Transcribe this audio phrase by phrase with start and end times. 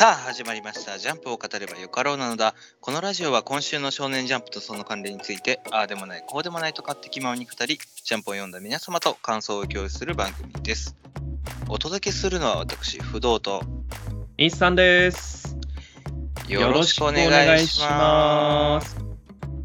[0.00, 0.96] さあ始まりました。
[0.96, 2.54] ジャンプを語ればよかろうなのだ。
[2.80, 10.96] このラジオは今週の少年ジャンプとその関連について、ああでもない、こうでもないと勝手気ままに語り、ジャンプを読んだ皆様と感想を共有する番組です。
[11.68, 13.60] お届けするのは私、不動と
[14.38, 15.54] インスタンです。
[16.48, 18.86] よろしくお願いします。
[18.86, 19.10] しくお願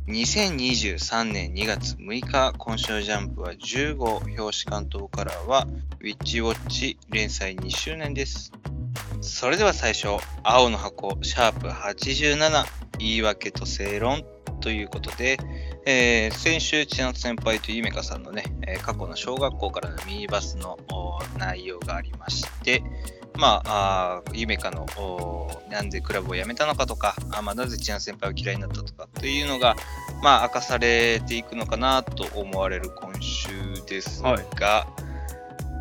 [0.09, 5.66] 2023年2月6日、今週のジャンプは15表紙関東からは、
[6.02, 8.52] ウィッチウォッチ連載2周年です。
[9.25, 12.66] それでは最初、青の箱、シャープ87、
[12.99, 14.23] 言い訳と正論
[14.61, 15.39] ということで、
[15.88, 22.83] えー先週、千夏先輩とゆめかさんのね、えー過去の小学校からのミニバスのお内容がありまして、
[23.35, 29.75] まあ、あーゆめかのおなんでクラブを辞めたのかとか、あまあ、なぜ千夏先輩を嫌いになったとかというのが、
[30.21, 33.49] まあ、明かされていくのかなと思われる今週
[33.88, 34.88] ですが、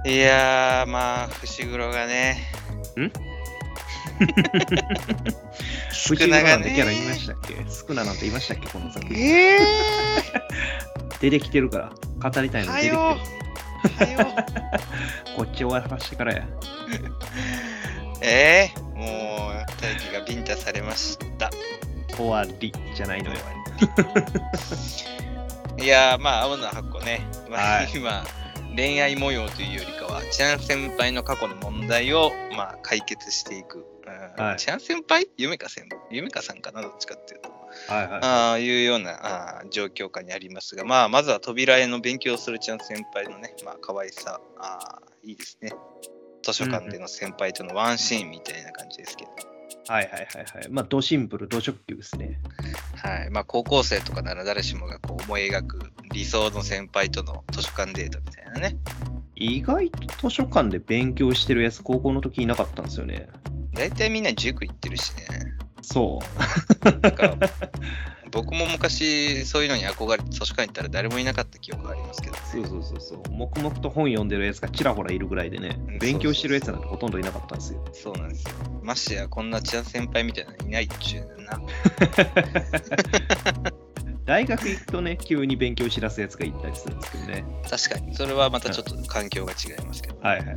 [0.06, 2.38] い、やー、まあ、伏黒がね、
[5.90, 7.54] 藤少ながね原なんてキャラ言いましたっけ？
[7.88, 8.68] 少ななんて言いましたっけ？
[8.68, 9.16] この作品。
[9.18, 9.58] え
[11.20, 12.30] 出てきてるから。
[12.30, 14.18] 語りたいー、の出てきてる。
[15.36, 16.46] こっち終わらしてからや。
[18.20, 21.50] えー、もう、大気がビンタされました。
[22.16, 23.36] 終わりじゃないのよ。
[25.78, 27.20] いやー、まあ、青の箱ね、
[27.50, 28.24] まあ、はい今、
[28.76, 33.84] 恋愛模様というよりかは、チャン先輩の過去の問題を、まあ、解決していく。
[34.06, 35.28] うんはいチャン先輩？
[35.36, 36.82] 夢か先夢かさんかな？
[36.82, 37.50] どっちかっていうと。
[37.92, 38.20] はいはい。
[38.22, 45.72] ああいうようなあー状況下にありますが、まあ、まずは扉絵の勉強をするチャン先輩のね、まあ、可愛さ、あーいいですね。
[46.42, 49.30] 図書館での先輩とのワンシーンみたいな感じですけど、
[49.88, 50.68] はいはいはいはい。
[50.70, 52.40] まあ、ドシンプル、ド直球ですね。
[52.96, 55.80] はいまあ、高校生とかなら誰しもがこう思い描く
[56.12, 58.76] 理想の先輩との図書館デートみたいなね。
[59.36, 63.28] 意外と図書館で勉強してるやつ、高校の時いなかったんですよね。
[63.74, 65.26] 大体みんな塾行ってるしね。
[65.82, 68.23] そう。
[68.34, 73.22] 僕も昔そういうのに憧れて図書館行ったら誰もいなかった記憶がありますけど、そうそうそうそう。
[73.30, 77.84] 黙々と本読んでるやつがちらほらいるぐらいでねうん、勉強してるやつなんてほとんどいなかったんですよ。
[77.92, 78.50] そうなんですよ。
[78.82, 81.60] ましてやこんなチャン先輩みたいなのいないっちゅうな。
[84.26, 87.44] 大学行くとね、急に勉強しだすやつがいたりするんですけどね。
[87.70, 90.18] 確かに、それはまたちょっと環境が違いますけど。
[90.20, 90.56] はいはいはい。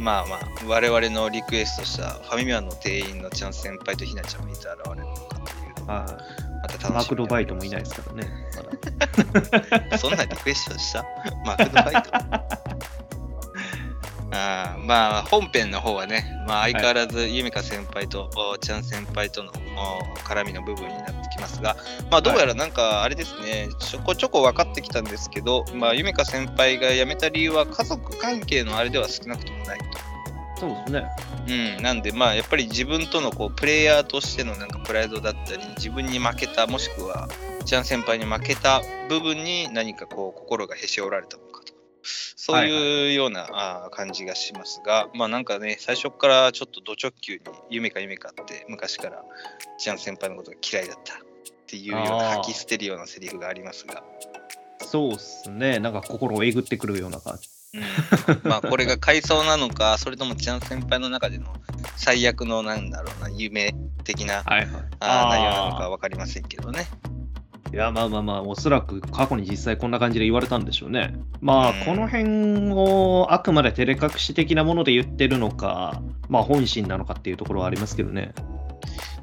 [0.00, 6.47] まあまあ、我々のリクエストしたファミマの店員のチャン先輩とひなちゃんはいつ現れるのかというのが、は。
[6.92, 8.28] マクドバイトもいないですからね。
[8.56, 9.98] まだ。
[9.98, 11.04] そんなリクエストした？
[11.44, 12.10] マクドバイト。
[14.30, 19.54] あーまあ本編の方はね、まあ、相変わらずゆめか先輩と、おちゃん先輩とのお
[20.18, 21.76] 絡みの部分になってきますが、
[22.10, 29.84] まあ、どうやらなんかあれですね、ちょこちょこ分かってきたんですけど、まあ、ゆめか先輩が辞めた理由は家族関係のあれでは少なくともないと。
[30.58, 31.06] そうですね。
[31.76, 37.28] うん、なんで、まあ、やっぱり自分とのこうプレイヤーとしてのなんかプライドだったり、自分に負けた、もしくは、
[37.64, 41.72] ちゃん先輩に負けた部分に何かこう心がへし折られたのかと。
[42.02, 49.22] そういうような、あー感じがしますが、まあなんかね、最初からちょっとド直球に、夢か夢かって昔から
[49.78, 51.18] ちゃん先輩のことが嫌いだったっ
[51.66, 54.02] ていうような吐き捨てるようなセリフがありますが、
[54.80, 55.78] そうっすね。
[55.78, 57.57] なんか心をえぐってくるような感じ。
[57.74, 61.46] うん、まあこれが回想なのか、それともちゃん先輩の中での
[61.96, 63.74] 最悪のなんだろうな、夢
[64.04, 64.68] 的なはいはい。
[65.00, 66.86] あー内容なのか分かりませんけどね。
[67.70, 71.14] いや、まあまあまあ、おそらく過去に実際こんな感じで言われたんでしょうね。
[71.42, 76.00] まあ、うんこの辺をあくまで照れ隠し的なもので言ってるのか、
[76.30, 78.32] まあ本心なのかっていうところはありますけどね。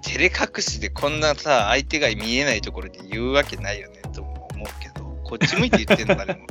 [0.04, 6.46] 照れ隠しでこんなさ、相手が見えないところで言うわけないよねとも思うけど、こっち向いて言ってんのがでも、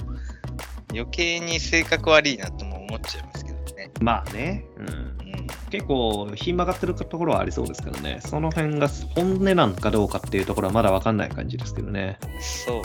[0.94, 3.90] 余計に性格悪いなとも思っちゃいますけどね。
[4.00, 4.64] まあね。
[4.76, 4.86] うん。
[4.86, 8.20] うん、結構、ひん曲がってるところはありそうですからね。
[8.20, 12.18] その辺が本音なのかどうかっていうところはまだわかんない感じですけどね。
[12.40, 12.82] そうね。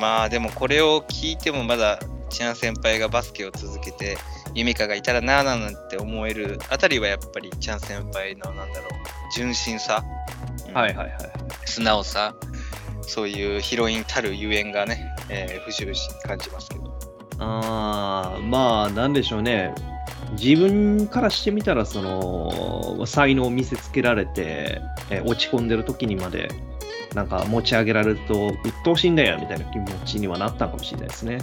[0.00, 1.98] まあでもこれを聞いてもまだ、
[2.28, 4.18] チャン先輩がバスケを続けて、
[4.54, 8.90] ユミカがいたらなあなんて思えるあたりはやっぱりチャン先輩のなんだろう、
[9.34, 10.04] 純真さ。
[10.68, 11.18] うんはいはいはい。
[11.64, 12.34] 素直さ、
[13.02, 16.85] そういうヒロインたるゆえんがね、えー、節々に感じますけど。
[17.38, 19.74] あーまあ、なんでしょうね。
[20.40, 24.80] 自分からしてみたら、その、才能を見せつけられて、
[25.10, 26.48] え落ち込んでる時にまで、
[27.14, 31.38] なんか持ち上げられると、鬱陶しいんだよみたいな気持ちにはなったのかもしれないですね。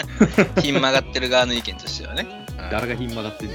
[0.62, 2.26] ひん曲がってる側の意見としてはね。
[2.42, 3.50] うん誰がひん曲がってる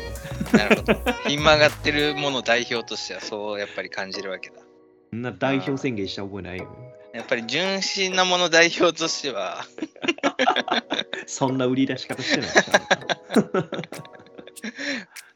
[0.54, 0.58] の？
[0.60, 1.30] なるほど。
[1.30, 4.56] ひん曲がってるもの代表としてはそうやっぱり感じるわけだ。
[5.12, 6.68] そんな代表宣言した覚えないよ。
[7.14, 9.64] やっぱり純真なもの代表としては、
[11.28, 12.50] そんな売り出し方してない。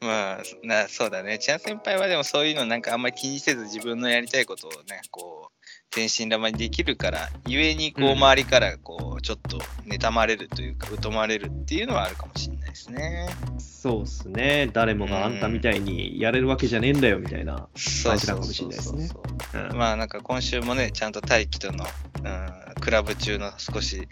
[0.00, 1.38] まあなそうだね。
[1.38, 5.57] チャン先輩はでもそういうのなんかあんまり気にせず自分のやりたいことをね、こう、
[5.90, 13.26] 天真爛漫にできるから、ゆえにこううん周りからこう、ちょっと妬まれるというか、疎まれるっていうのはあるかもしれないですね。
[13.58, 14.68] そうっすね。
[14.72, 17.68] 誰もがあんたみたいにやれるわけじゃねえんだよみたいな。
[17.74, 19.10] そうじなのかもしれないですね
[19.54, 24.06] うんまあなんか今週もね、ちゃんと大輝との、うん、クラブ中の少し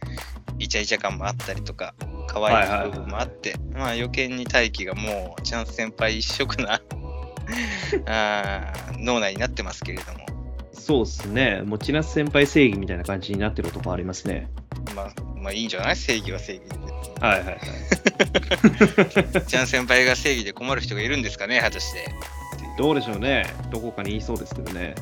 [0.58, 1.94] イチャイチャ感もあったりとか、
[2.26, 6.80] 可愛い部分もあって、まあ余計に大輝がもうチャンス先輩一色な
[8.06, 10.35] あー脳内になってますけれども、
[10.86, 11.62] そうっすね。
[11.64, 14.48] もう千夏先輩正義みたいな感じになってるとこありますね。
[14.94, 15.96] まあ、まあいいんじゃない？
[15.96, 16.76] 正義は正義で。
[17.20, 17.58] はいはいはい。
[17.58, 22.06] チャンス先輩が正義で困る人がいるんですかね、果たして。
[22.78, 23.46] どうでしょうね。
[23.70, 24.94] どこかに言いそうですけどね。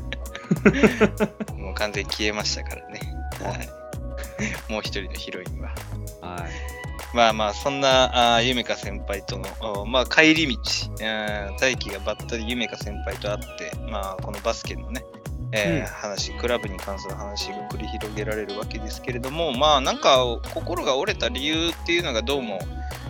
[1.59, 3.01] もう完全に消えましたからね。
[3.43, 3.53] は
[4.69, 5.69] い、もう一人のヒロインは。
[6.23, 6.51] はい。
[7.15, 10.59] まあまあ、そんなあーゆめか先輩との、おまあ、帰り道、
[10.91, 10.93] う
[11.53, 15.05] ん大輝がばったりゆめか先輩と会って、まあ、このバスケのね、
[15.57, 20.19] えーうん話、クラブに関する話が繰り広げられるわけですけれども、まあ、なんか、
[20.53, 22.59] 心が折れた理由っていうのがどうも、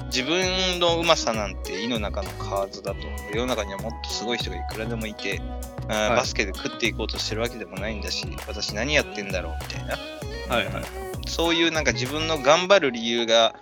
[0.06, 2.98] 自分のうまさなんて胃の中の蛙だと、
[3.32, 5.40] 世の中にはもっとすごい人がいくらでもいて、
[5.88, 10.54] はいバスケで食っていこうとしてるわけでもないんだし、私何やってんだろうみたいな。
[10.54, 10.84] はいはい。
[11.26, 13.56] そういうなんか自分の頑張る理由が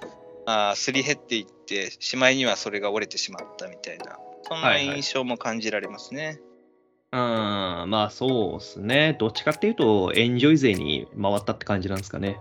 [0.46, 6.40] あーすり減っていって、しまいにはそれが折れてしまったみたいな、そんなはいはい印象も感じられますね。
[7.12, 9.16] うん、まあそうっすね。
[9.18, 12.38] どっちかっていうと、エンジョイ勢に回ったって感じなんですかね。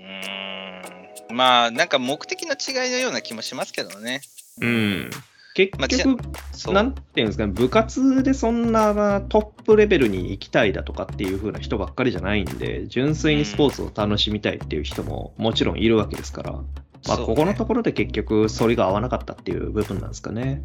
[0.00, 1.36] うーん。
[1.36, 4.22] まあ、なんか目的の違いのような気もしますけどね。
[4.62, 5.10] うん。
[5.54, 6.22] 結まあち局、
[6.52, 6.74] そう。
[6.74, 16.60] なんていうんですかね、部活でそんなトップレベルに行きたいだとかっていう風な人ばっかりじゃないんで、純粋にスポーツを楽しみたいっていう人ももちろんいるわけですから、
[17.08, 20.62] まあ、ここのところで結局、それが合わなかったっていう部分なんですかね。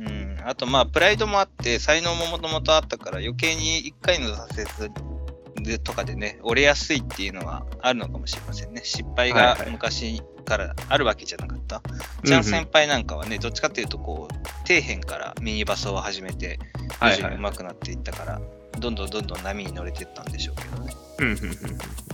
[0.00, 8.82] うん、あとまあプライドもあって才能ももともとあったから余計に1回の挫折でとかでね折れやすいっていうのはあるのかもしれませんね。
[8.84, 11.82] 失敗がはいはい昔からあるわけじゃなかった、
[12.22, 14.34] うんチャン先輩なんかはねどっちかっていうとこう
[14.66, 16.58] 底辺からミニバスを始めて
[17.00, 17.22] 徐はいはい。
[17.22, 18.40] 々に上手くなっていったから、
[18.78, 20.94] どんどんどんどん波に乗れていったんでしょうけどね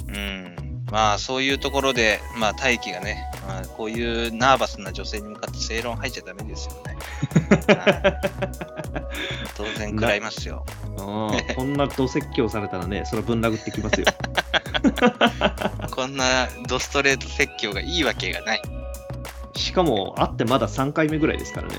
[0.08, 6.96] うんまあそういうところでまあ大輝がね、まあ、こういうナーバスな女性に向かって正論吐いちゃダメですよね
[7.74, 8.94] はい
[9.56, 10.64] 当然食らいますよ。
[10.96, 14.06] こんな土説教されたらね、それはぶん殴ってきますよ。
[15.90, 18.62] こんなドストレート説教がいいわけがない。
[19.56, 21.76] しかも、会ってまだ3回目ぐらいですからね。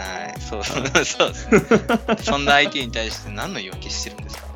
[0.00, 1.32] はい、そう そうそう。
[2.22, 4.48] そんな相手に対して何の言い訳してるんですか？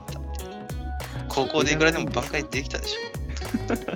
[1.29, 3.00] 高校でいくらでも挽回できたでしょ。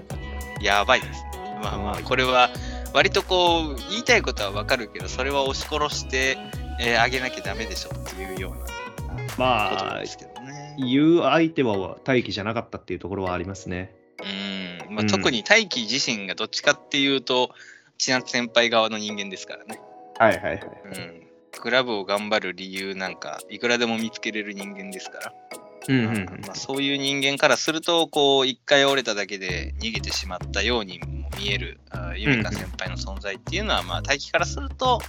[0.62, 1.58] やばいですね。
[1.62, 2.50] まあまあ、これは
[2.93, 6.38] 割とこう、言いたいことはわかるけど、それは押し殺して、
[6.81, 10.76] えーあげなきゃダメでしょっていうようなまあなんで、すけどね。
[10.78, 13.94] 言う相手は大気じゃなかったっていうところはありますね。
[14.22, 14.25] う
[14.90, 17.50] んまあ、うん特に大輝自身がどっちかっていうと、
[17.98, 19.81] 千夏先輩側の人間ですからね。
[20.19, 20.60] はいはいはい。
[20.84, 21.25] うん。
[21.61, 25.32] クラブを頑張る理由なんか、いくらでも見つけれる人間ですから。
[25.88, 35.01] うんうんうんまあ、そういう人間からすると、こう、一回折れただけで逃げてしまったようにも見える、あゆめか先輩の存在っていうのは、まあ、大輝からすると、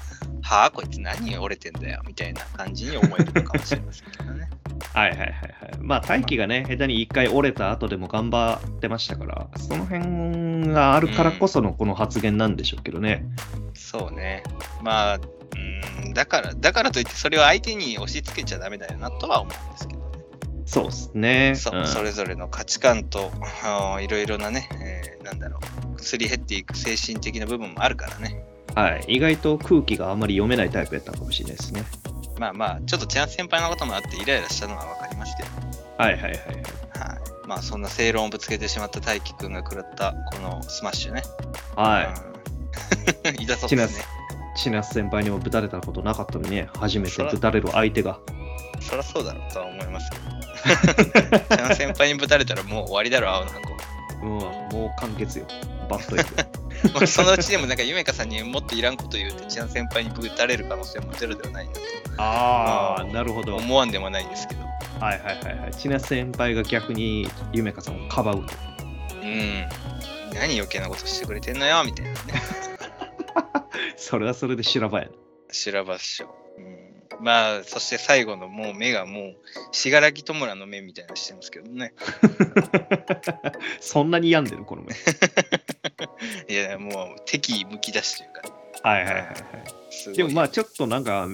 [0.44, 4.50] はあ、こいつ何折れてんだよ、みたいな感じに思えるのかもしれませんけどね。
[4.94, 5.32] はいはいはいはい。
[5.80, 13.25] まあ大気がね、下手に一回折れた後でも頑張ってましたから、その辺があるからこそのこの発言なんでしょうけどね。
[13.74, 14.44] そうね。
[14.82, 15.22] まあ、うん、
[16.13, 20.08] だから、だからといって、それを相手に押し付けちゃダメだよなとは思うんですけどね。
[20.66, 21.54] そうですね。
[21.56, 23.32] そう、んそれぞれの価値観と、
[24.01, 25.60] いろいろなね、えーなんだろ
[25.98, 28.44] う、すり減っていく精神的な部分もあるからね。
[28.75, 29.06] はい。
[29.08, 31.84] 意外と空気があまり読めないタイプやったのかもしれないですね。
[32.39, 35.50] まあまあ、ちょっとチャンス先輩のこともあってイライラしたのは分かりますけど、
[35.98, 36.38] はいはいはいはい。
[36.38, 36.58] はい。
[37.48, 41.24] まあ、そんな正論をぶつけてしまった大喜くんが食らったこのスマッシュね。
[41.75, 42.13] は
[43.25, 43.34] い。
[43.34, 43.44] い。
[43.44, 44.16] 痛そうですね。
[44.58, 48.20] 千夏先輩にもぶたれたことなかったのにね、初めてぶたれる相手が。
[48.82, 50.24] そりゃそうだろうとは思いますけど。
[51.56, 53.77] チャンス先輩にぶたれたらもう終わりだろ、アオのハコ。
[54.24, 55.46] うん、もう完結よ。
[55.88, 56.90] バッドエンド。
[56.94, 61.72] まあそのうちでもなんか、ゆめかさんにもっといらんこと言うて、チャンス先輩にぶたれる可能性もゼロではないな
[62.18, 63.48] ああ、なるほど。
[63.48, 64.64] とはい思わんでもないですけど。
[65.00, 65.74] はいはいはい。
[65.74, 68.54] 千夏先輩が逆にゆめかさんをかばうと。
[69.22, 69.68] うん。
[70.34, 72.76] 何余計なことしてくれてんのよ、みたいなね。
[73.98, 75.12] それはそれで修羅場やな。
[75.51, 76.36] 修羅場っしょ。
[76.57, 76.62] う
[77.22, 79.36] ん、まあ、そして最後のもう目がもう、
[79.72, 81.93] 信楽戸村の目みたいなのしてますけどね。
[83.79, 84.93] そんなに病んでるこの目。
[86.53, 88.41] いや、もう敵意むき出しというか、
[88.84, 89.36] はいはいはいはい。
[89.89, 91.27] すごいでもまあちょっとなんか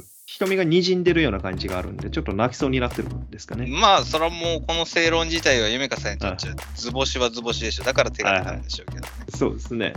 [0.45, 3.67] 瞳が滲んでるような感じがあるんで、ちょっと泣きそうになってるんですかね。
[3.67, 7.83] まあ、それはもう、この正論自体は、夢香さんにとっては、図星は図星でしょ。
[7.83, 9.07] だから手が出たんでしょうけどね。
[9.35, 9.93] そうですね。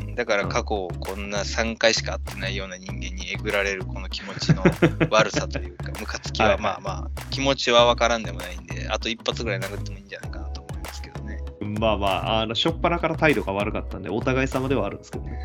[0.00, 0.14] うん。
[0.14, 4.64] だから過去、こんな3回しか会ってないような人間にえぐられるこの気持ちの
[5.10, 11.19] 悪さというか、ムカつきは、まあまあ、気持ちは分からんでもないんで、あと一発ぐらい殴ってもいいんじゃないかなと思いますけどね。
[11.60, 15.38] まあまあ、あの、しょっぱなから態度が悪かったんで、お互い様ではあるんですけどね。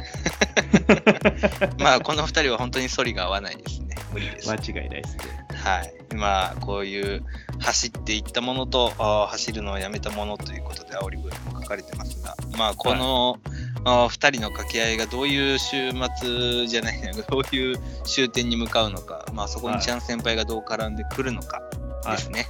[1.80, 3.96] まあ、この2人は本当に反りが合わないですね。
[4.14, 4.50] 無理です。
[4.50, 5.24] 間違いないですね。
[5.54, 5.94] はい。
[6.16, 7.24] まあ、こういう
[7.60, 8.90] 走っていったものと、
[9.30, 13.38] 走るのをやめたものということで、煽り文も書かれてますが、まあ、この、
[13.84, 21.62] あー二人の掛け合いがどういう週末じゃないな、 どういう終点に向かうのか、まあ、そこにちゃん先輩がどう絡んでくるのか
[22.10, 22.48] ですね。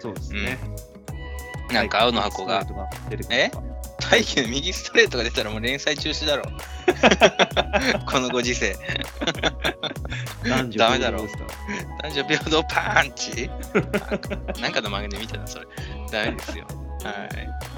[0.00, 0.58] そうですね。
[1.72, 3.76] なんか青の箱がストレートが出てくるとか
[4.10, 6.44] 大輝の右ストレートが出たらもう連載中止だろ。
[8.06, 8.76] このご時世。
[10.44, 13.50] 男女ダメだろ平等です男女平等パンチ？
[14.60, 15.66] なんか の漫画で見たな、それ。
[16.10, 16.66] ダメですよ。
[17.02, 17.12] は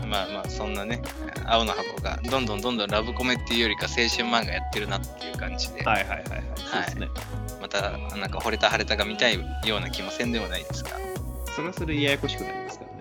[0.05, 0.07] い。
[0.07, 1.01] まあまあ、そんなね、
[1.47, 6.43] 青の箱がどんどんどんどんラブコメっていうよりか青春漫画やってるなっていう感じで、はいはいはいはい。
[6.57, 7.09] そうですね。
[7.61, 10.91] またなんか惚れた腫れたが見たいような気もせんでもないですが。
[11.55, 12.98] それはそれややこしくなりますから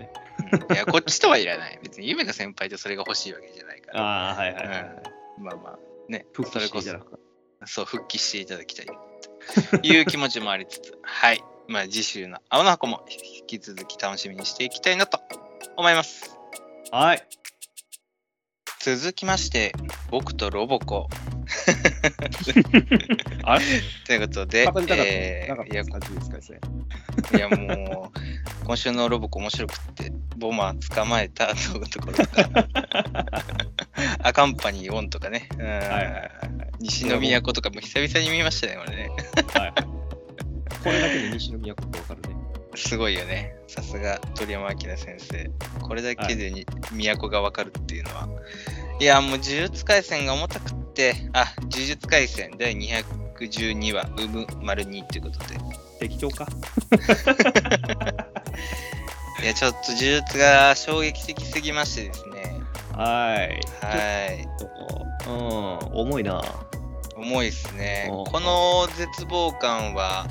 [0.72, 1.78] いや、こっちとはいらない。
[1.82, 4.00] 別に夢が先輩とそれが欲しいわけじゃないから。
[4.00, 4.80] ああ、はいはいはい。
[4.80, 5.78] うんまあまあ、
[6.08, 7.20] ね、復帰していただく。
[7.66, 11.42] そう、復帰していただきたいという気持ちもありつつ、 はい。
[11.66, 13.04] まあ、次週の青の箱も
[13.40, 15.20] 引き続き楽しみにしていきたいなと
[15.76, 16.36] 思います。
[16.90, 17.28] はい。
[18.96, 19.72] 続きまして、
[20.10, 21.08] 僕とロボコ
[23.44, 23.64] あれ？
[24.06, 25.82] ということで、えーいや。
[27.36, 32.12] いやもう、今週のロボコ面白くって、ボマー捕まえたところとか、
[34.22, 36.30] アカンパニーオンとかね、うんはいはいはいはい。
[36.80, 39.10] 西の都とかも久々に見ましたね、俺ね。
[39.54, 39.74] はい
[40.82, 42.36] これだけで西宮国わかるね。
[42.78, 43.54] すごいよね。
[43.66, 45.50] さすが鳥山明先生。
[45.82, 48.28] これだけでに、都がわかるっていうのは。
[49.00, 55.58] いや、もう呪術廻戦が重たくって、あ、呪術廻戦第212話、うむ丸2っていうことで。
[56.00, 56.46] 適当か？
[59.42, 62.60] いや、ちょっと呪術が衝撃的すぎましてですね。
[62.92, 63.60] はい。
[63.84, 63.94] は
[64.26, 64.48] い。
[65.28, 66.42] うん、重いな。
[67.16, 68.24] 重いっすねお。
[68.24, 70.26] この絶望感は、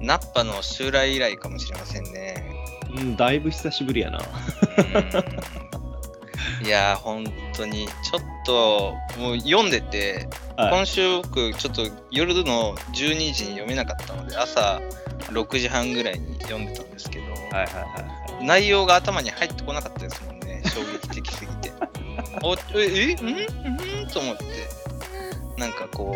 [0.00, 2.44] ナッパの襲来以来かもしれませんね。
[2.96, 4.18] うん、だいぶ久しぶりやな。
[4.18, 5.58] うん
[6.64, 7.24] いやー、本
[7.54, 14.80] 当に、ちょっと、もう読んでて、はい今週僕、ちょっと夜の12時に読めなかったので、朝
[15.30, 18.44] 6時半ぐらいに読んでたんですけど、はいはいはい。
[18.44, 21.70] 内容が頭に入ってこなかったですもんね、衝撃的すぎて。
[22.42, 24.04] おえ、え、ん？
[24.04, 24.08] ん？
[24.08, 24.44] と思って、
[25.58, 26.14] なんかこ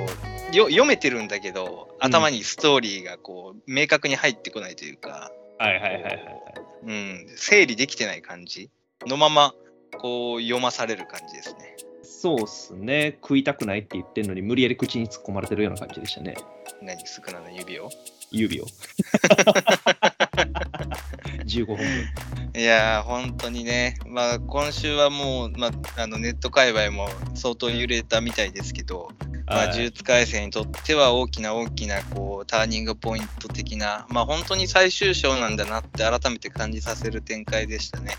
[0.53, 6.43] う、よ読めてるんだけど、頭にストーリーがこう、明確に入ってこないというか、はいはいはいはい。
[6.85, 8.71] うん、整理できてない感じ
[9.07, 9.55] のまま、
[9.99, 11.77] こう、読まされる感じですね。
[12.03, 13.19] そうっすね。
[13.21, 16.37] 食いたくないって言ってんのに無理やり口に突っ込まれてるような感じでしたね。
[16.81, 17.91] 何、スクナの指を？
[18.31, 18.67] 指を。
[21.47, 21.87] 15本分。
[22.55, 29.11] いやー、本当にね、まあ、今週はもう、まあ、あのネット界隈も相当揺れたみたいですけど、
[29.47, 38.13] まあ、呪術廻戦にとっては大きな大きなこうターニングポイント的な、まあ、本当に最終章なんだなって改めて感じさせる展開でしたね。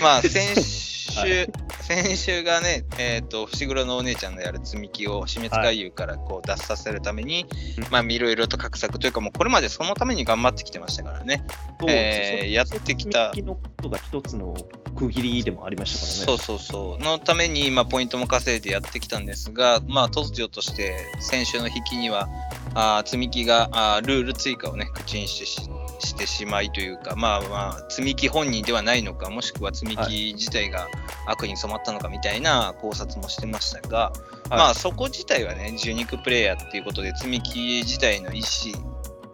[0.00, 7.46] まあ、先週、はい先週がね、えっ、と、伏黒のお姉ちゃんのやる積み木を死滅回遊からこう脱させるために、
[7.78, 11.46] うんまあ、いろいろと画策というか、もうこれまでそのために頑張ってきてましたからね。
[11.88, 14.54] えーやってきた積み木のことが一つの
[14.96, 16.38] 区切りでもありましたからね。
[16.38, 17.02] そうそうそう。
[17.02, 22.28] のために、まあ、ポイントも稼いでやってきたんですが、まあ、突如として、先週の引きには、
[22.74, 25.62] あー積み木があールール追加をね、口にしてし
[26.00, 30.88] してしまいというか、まあまあ、積み木本人ではないのか、もしくは積み木自体が
[31.26, 34.12] 悪に染まったのかみたいな考察もしてましたが、
[34.50, 38.74] まあ、そこ自体はね、受肉プレイヤーっていうことで、積み木自体の意識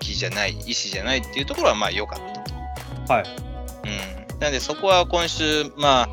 [0.01, 2.41] じゃない、意思じゃないっていうところは、まあ、良かった
[3.07, 3.13] と。
[3.13, 3.25] はい。
[3.85, 4.39] うん。
[4.39, 6.09] なのでそこは今週、まあ、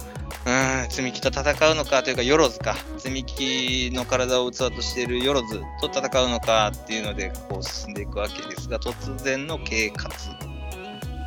[0.84, 10.10] うん、積み木と戦うのかというか、よろずか、積み木の体を器としているよろずと戦うのかっていうので、こう進んでいくわけですが、突然の経過。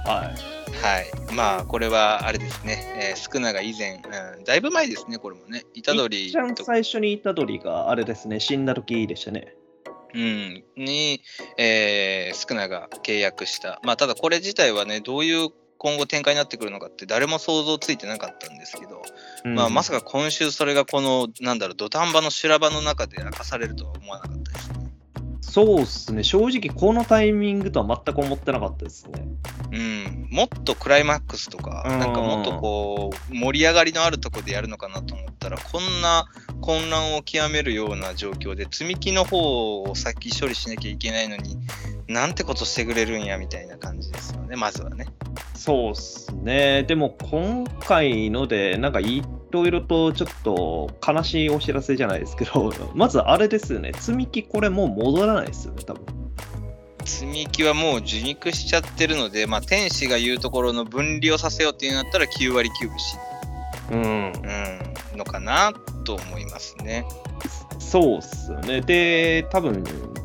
[0.04, 0.63] はい。
[0.82, 1.34] はい。
[1.34, 4.02] まあ、これはあれですね、えー、スクナが以前、
[4.36, 9.54] うん、だいぶ前ですね、これもね、虎杖一番と最初に虎杖があれですね、死んだ時でしたね。
[10.14, 11.20] うん、に、
[11.58, 13.80] えー、スクナが契約した。
[13.82, 19.02] まあ、ただこれ自体はね、どういう今後展開になってくるのかって誰も想像ついてなかったんですけど、
[19.44, 20.00] まあ、まさか。
[20.00, 24.83] か今週それがこの、なんだろう、土壇場の修羅場の中で明かされるとは思わなかったですね。
[25.52, 29.24] そうっすね、正直このタイミングとは全く思ってなかったですね。
[29.72, 36.26] うん、もっとクライマックスとか、うんなんかもっとこう、盛り上がりのあるとこでやるのかなと思ったら、こんな
[36.60, 41.56] 混乱を極めるような状況で、積み木の方を先処理しなきゃいけないのに、
[42.08, 45.06] なんてことしてくれるんやみたいな感じですよね、まずはね。
[45.54, 46.82] そうっすね。
[46.82, 49.22] でも今回ので、なんかい
[49.54, 56.02] ろいろとちょっと悲しいお知らせじゃないですけど、 まずあれですよね、積み木これもう戻らないですよね、多分。
[57.04, 63.16] 積み木はもう受肉しちゃってるので、まあ、天使が言うところの分離をさせようっていうんだったら9割9分し、
[63.90, 64.32] うん。
[65.12, 65.72] うん、のかな
[66.04, 67.04] と思いますね。
[67.78, 68.80] そうっすよね。
[68.80, 69.84] で、多分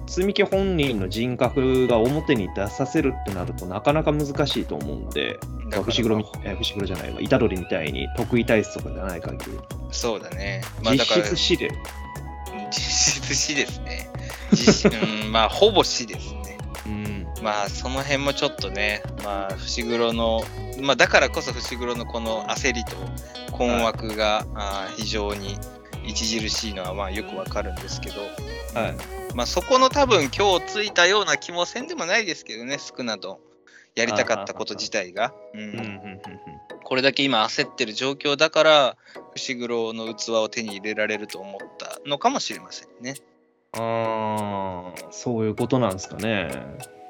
[0.10, 5.40] 積み木本人の人格が表に出させるってなるとなかなか難しいと思うんで、
[5.72, 9.60] 伏黒黒じゃないわ、虎杖みたいに得意体質とかじゃない限り、
[9.92, 10.64] そうだね。
[10.84, 11.70] まあ、だから実質死で。
[12.72, 14.10] 実質死ですね。
[14.52, 16.58] 実うん、まあ、ほぼ死ですね。
[16.88, 17.28] うん。
[17.44, 20.44] まあ、その辺もちょっとね、まあ、伏黒の、
[20.82, 22.96] まあ、だからこそ伏黒のこの焦りと
[23.52, 25.56] 困惑が、あー非常に
[26.10, 28.16] 著しいのは、まあ、よくわかるんですけど、
[28.74, 29.36] はい。
[29.36, 33.40] まあ、そこの多分今日ついたような気もせんでもないですけどね、少なと。
[33.96, 35.34] やりたかったこと自体が。
[36.84, 38.98] これだけ今焦ってる状況だから、
[39.36, 43.16] 伏黒の器を手に入れられると思ったのかもしれませんね。
[43.74, 46.50] ああ、そういうことなんですかね。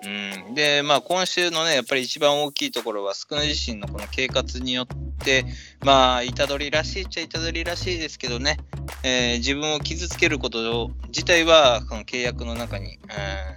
[0.06, 4.88] うん、で、まあ、今週のね、やっぱり一番大きいところは、少な自身のこの計画によっ
[5.18, 5.46] て、
[5.84, 8.58] まあ、虎杖らしいっちゃ虎杖らしいですけどね、
[9.03, 13.00] えー自分を傷つけること自体は、この契約の中に、うん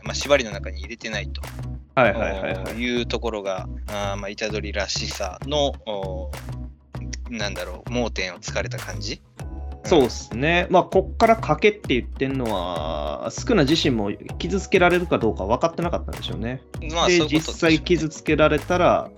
[0.05, 1.43] まあ、縛りの中に入れてないと。
[1.95, 2.75] はいはいはいはい。
[2.75, 6.31] いうところが、あーまあ、虎杖らしさの、お
[7.31, 9.23] なんだろう、盲点をつかれた感じ。
[9.85, 10.67] そうですね。
[10.71, 16.63] まあ、こっから賭けって言ってんのは、スクナ自身も傷つけられるかどうか分かってなかったんでしょうね。
[16.93, 19.11] まあ、で、そういうこと実際傷つけられたら、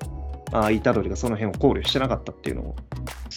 [0.52, 2.76] あ虎杖がその辺を考慮してなかったっていうのを、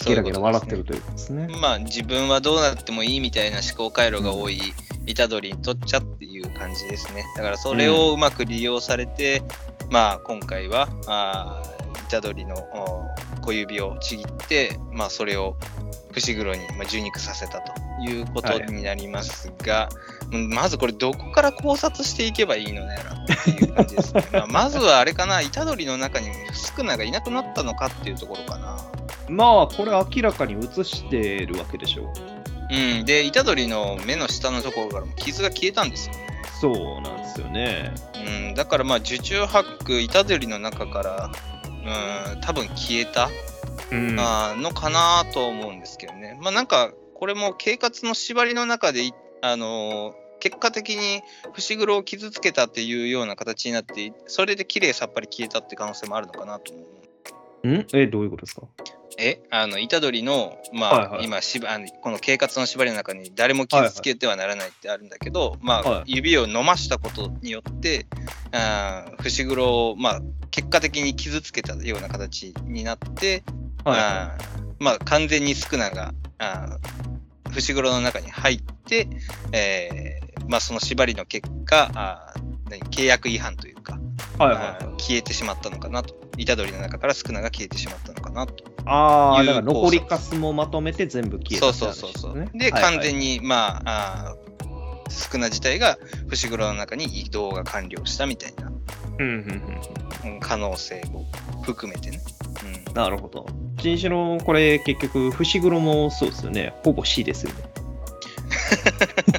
[0.05, 1.47] ゲラゲラ笑ってるということですね。
[1.59, 4.59] まあ自分はどうなってもいいみたいな思考回路が多い
[5.15, 7.25] 虎杖にとっちゃっていう感じですね。
[7.35, 9.41] だからそれをうまく利用されて、
[9.89, 10.87] まあ今回は
[12.09, 13.05] 虎杖のお
[13.47, 15.55] 小指をちぎって、まあそれを
[16.11, 19.87] 伏黒にまあ受肉させたということになりますが、
[20.33, 24.27] うんまずこれどこから考察していけばいいのやらっていう感じですね。
[24.33, 28.77] まあまずはあれかな、虎杖の中にスクナがいなくなったのかっていうところかな。
[29.29, 32.05] まあ、これ明らかに映してるわけでしょう。
[32.69, 36.27] うん、で、虎杖の目の下のところからも傷が消えたんですよね。
[36.59, 37.93] そうなんですよね。
[38.25, 41.31] うん、だからまあ、受注ハック、虎杖の中から、
[41.85, 43.29] うん、多分消えた、
[43.91, 44.19] うん。
[44.19, 46.37] あーのかなと思うんですけどね。
[46.41, 56.85] まあなんか、これも計画の縛りの中でい、あのー結果的に伏黒を傷つけたっていうような形になって、それで綺麗さっぱり消えたって可能性もあるのかなと思う。
[57.67, 57.87] ん？
[57.93, 58.67] え、どういうことですか？
[59.19, 61.25] えあの虎杖の、まあはいはい。
[61.25, 68.05] 今しばあの、この計画の縛りの中に誰も傷つけてはならないってあるんだけど、まあはい指を飲ましたことによって、
[68.51, 73.43] あー伏黒を、まあ、結果的に傷つけたような形になって、
[73.83, 79.07] はあーまあ、完全にスクナがあー伏黒の中に入って、
[79.51, 83.97] えーまあ、その縛りの結果あー何契約違反というか、
[84.39, 84.41] い。
[84.41, 92.31] はいはいはい消えてしまったのかなと虎杖の中からスクナが消えてしまったのかなとああ、だから残り考察カスもまとめて全部消えたそうそうそうそう。
[92.31, 98.71] 話ではいはい完全に、まあ、あースクナ自体が伏黒の中に移動が完了したみたいな
[99.19, 99.81] うんうん
[100.25, 101.25] うんうん可能性も
[101.63, 102.19] 含めてね。
[102.87, 102.93] うん。
[102.93, 103.47] なるほど。
[103.79, 106.73] 新種のこれ結局、伏黒もそうですよね。
[106.83, 107.63] ほぼ死ですよね。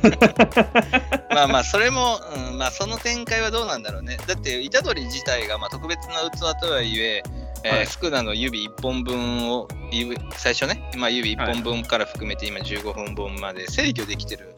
[0.04, 2.20] うん、まあまあ、それも、
[2.52, 4.18] うん、まあ、その展開はどうなんだろうね。
[4.26, 7.22] だって、虎杖自体がまあ特別な器とはいえ、
[7.64, 14.54] えーはいスクナの指1本分を、指最初ね、まあ、指1本分から含めて今15本分まで制御できてる、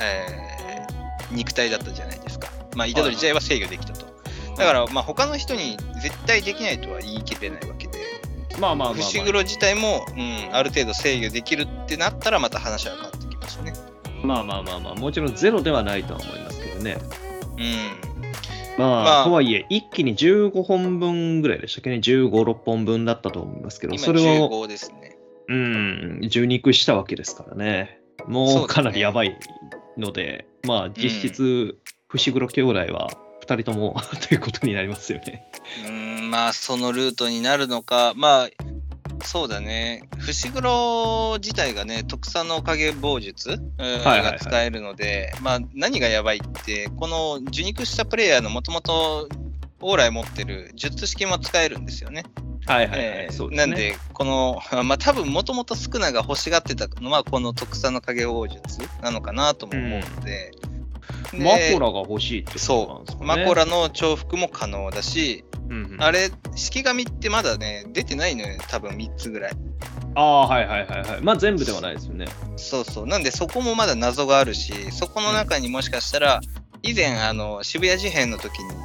[0.00, 0.54] えー
[1.30, 2.48] 肉体だったじゃないですか。
[2.76, 4.06] まあ、虎杖自体は制御できたと。
[4.56, 7.98] だから、まあ、他の人に絶対できないとは言い切れないわけで、
[8.58, 9.08] まあまあまあ、まあ。
[9.08, 13.72] 伏黒自体も、うん、ある程度制御できるってなったら、また話は変わってきますね。
[14.22, 16.96] まあまあまあまあ、もちろんゼロではないとは思いますけどね。
[17.58, 18.78] うん。
[18.78, 25.16] まあ、まあとはいえ、一気に15本分ぐらいでしたっけね？15、6本分だったと思いますけど、今それを、15ですね。
[25.48, 28.00] うん、受肉したわけですからね。
[28.26, 29.38] もそうかなりやばい
[29.98, 31.76] ので、まあ実質、
[32.08, 33.10] 伏黒兄弟は
[33.44, 35.44] 2人とも ということになりますよね。
[35.86, 38.63] うん、まあ、そのルートになるのか、まあ、
[39.24, 40.02] そうだね。
[40.18, 43.60] 伏黒自体がね、特産の影棒術、
[44.22, 49.28] が使えるので、まあ何がやばいって、この受肉したプレイヤーのもともと
[49.80, 52.24] 往来持ってる術式も使えるんですよね。
[52.66, 52.98] はいはいはい。
[53.00, 53.56] えーね。
[53.56, 60.73] なんで、この、 まあ多分もともとスクナが欲しがってたのは、この特産の影棒術なのかなとも思うので、で
[61.32, 63.44] マコラが欲しいってことなんですかね。
[63.44, 69.52] マコラの重複も可能だし、うんうんあれ、式紙ってまだね、出てないのよ、多分3つぐらい。
[70.14, 71.20] ああ、はいはいはいはい。
[71.22, 72.26] まあ全部ではないですよね。
[72.56, 73.06] そうそう。
[73.06, 76.40] なんで、そこもまだ謎があるし、そこの中にもしかしたら、
[76.82, 78.76] 以前、あの、渋谷事変の時に、はい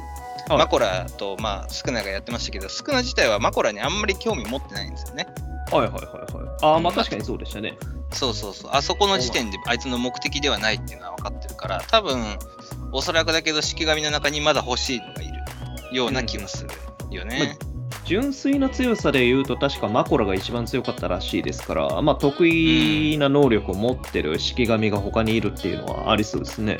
[0.58, 5.28] マコラと、まあ、スクナがやってましたけど、スクナ自体はマコラにあんまり興味持ってないんですよね。
[5.70, 6.56] はいはいはいはい。
[6.62, 7.78] ああ、まあ確かにそうでしたね。
[8.12, 8.70] そうそうそう。
[8.74, 12.38] あそこの時点であいつの目的ではないっていうのは分かってるから、多分、
[12.92, 16.70] おそらくだけど、式紙の中にまだ欲しいのがいるような気もする
[17.10, 17.58] よね。
[18.04, 26.78] 純粋な強さで言うと確かマコラが一番強かったらしいですから、まあ得意な能力を持ってる式神が他にいるっていうのはありそうですね。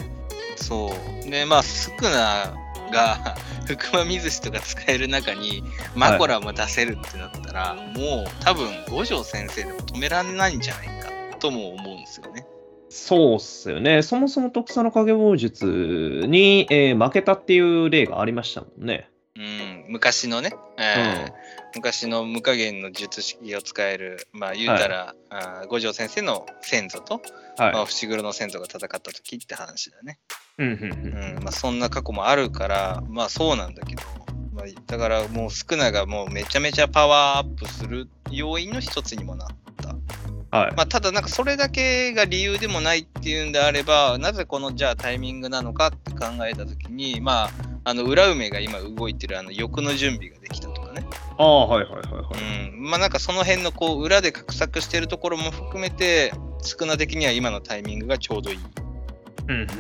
[0.57, 0.93] そ
[1.25, 1.31] う。
[1.31, 2.53] で、まあ、スクナ
[2.91, 5.63] が 福間水氏とか使える中に
[5.95, 12.47] マコラも出せるってなったら、もう多分五条先生でも止められないんじゃないかとも思うんですよね。
[12.89, 14.03] そうっすよね。
[14.03, 15.65] そもそも特殊の影棒術
[16.27, 19.09] に、えー負けたっていう例がありましたもんね。
[19.37, 21.33] うん、昔のね、えー
[21.77, 27.23] 昔の無加減の術式を使える、まあ言うたら、あー五条先生の先祖と、
[27.57, 27.73] はい。
[27.73, 30.19] まあ、伏黒の先祖が戦った時って話だね。
[30.65, 34.03] うんまあ、そんな過去もあるから、まあそうなんだけど、
[34.55, 39.97] まあ、だからもうスクナがもうめちゃめちゃパワーアップする要因の一つにもなった。
[40.57, 40.73] はい。
[40.77, 47.51] まあ、ただなんかそれだけが理由でもないっていうんであれば、なぜこのじゃあタイミングなのかって考えたときに、まあ、
[47.85, 51.07] あの裏梅が今動いてるあの欲の準備ができたとかね。
[51.39, 52.73] ああ、はいはいはいはい。
[52.73, 52.83] うん。
[52.91, 58.59] まあなんかその辺のこう裏で画策してるところも含めて、少な的には今のタイミングがちょうどいい。
[59.49, 59.75] うんうんう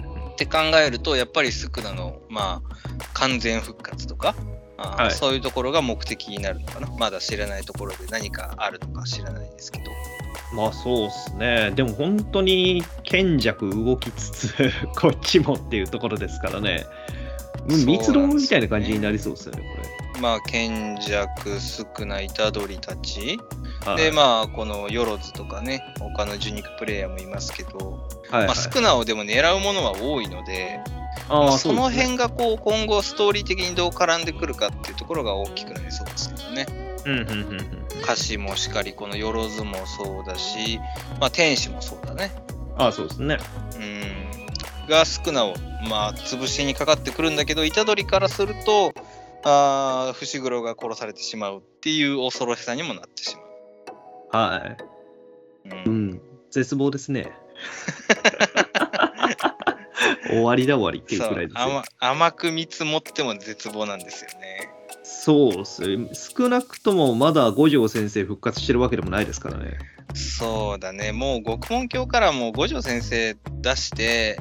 [0.00, 2.76] んうんって考えるとやっぱりスクナのまあ
[3.12, 4.34] 完全復活とか、
[4.76, 5.10] あーはい。
[5.12, 6.88] そういうところが目的になるのかな。
[6.98, 9.84] まだ知らないところで何かあるのか知らないですけど。
[10.54, 11.72] まあそうっすね。
[11.74, 16.84] でも本当に賢弱動きつつ、 こっちもっていうところですからね。
[16.88, 17.14] うん
[17.86, 19.62] 密道みたいな感じになりそうですよね、
[20.20, 23.38] まあ賢弱スクナ虎杖たち、
[23.84, 24.04] これ。
[24.04, 28.00] でまあこのヨロズとかね他の受肉プレイヤーもいますけど、
[28.30, 30.80] あ、はいはいまあ、スクナをでも狙うものは多いので、
[31.28, 36.66] まあその辺がこう今後ストーリー的にどう絡んでくるかっていうところが大きくなりそうですけどね。
[37.06, 37.84] うんうんうんうんうん。
[38.02, 40.78] 歌詞もしかり、このよろずもそうだし、
[41.20, 42.32] まあ、天使もそうだね。
[42.76, 43.38] ああ、そうですね。
[43.76, 44.88] うん。
[44.88, 45.54] が少なを、
[45.88, 48.92] まあ、潰しにかかってくるんだけど、虎杖からすると、
[49.44, 53.36] あー伏黒が殺されてしまうっていう恐ろしさにもなってし
[54.32, 54.76] まはい。
[55.68, 55.74] う。
[55.74, 56.20] ううんん。
[56.50, 57.32] 絶望ですね。
[60.28, 61.62] 終わりだ終わりっていうくらいですよ。
[61.62, 64.70] 甘甘く見積もっても絶望なんですよね。
[65.02, 65.82] そうっす。
[66.36, 69.78] 少なくともまだ五条先生復活してるわけでもないですからね。
[70.14, 74.38] そうだね、もう極門教からも五条先生出して、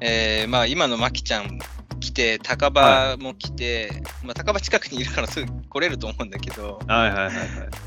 [0.00, 1.58] えーまあ今のマキちゃん
[2.02, 7.42] 来て、高場も来て、まあ高場近くにいるからすぐ来れると思うんだけど、はいはいはいは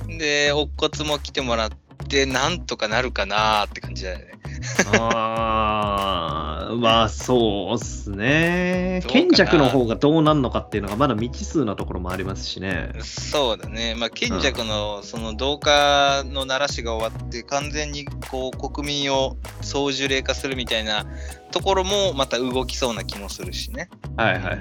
[0.10, 0.17] い。
[0.17, 0.71] で、乙
[1.04, 4.31] 骨も来てもらって、なんとかなるかなーって感じだよね。
[4.97, 9.03] ああ、まあそうっすね。
[9.08, 12.91] 賢弱の方がどうなんのかっていうのがまだ未知数なところもありますしね。
[13.01, 21.05] そうだね、まあ賢弱のその同化の鳴らしが終わって、完全にこう国民を総樹霊化するみたいな
[21.51, 23.89] ところもまた動きそうな気もするしね。
[24.17, 24.60] はいはいはい。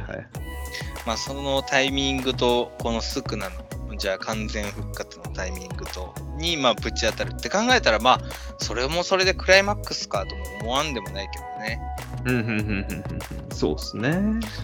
[1.07, 3.64] まあ、そのタイミングと、このスクナの、
[3.97, 8.21] じゃあ完全復活のタイミングと、に、まあ、ぶち当たるって考えたら、まあ、
[8.59, 11.81] それもそれでクライマックスかとも思わんでもないけどね。
[12.27, 14.19] うんうんうんうんそうっすね。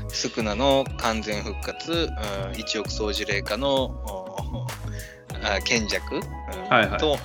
[0.08, 3.94] スクナの完全復活、うん、一億総司令課の、
[5.64, 6.22] 賢弱、うん
[6.68, 7.16] はいはいと、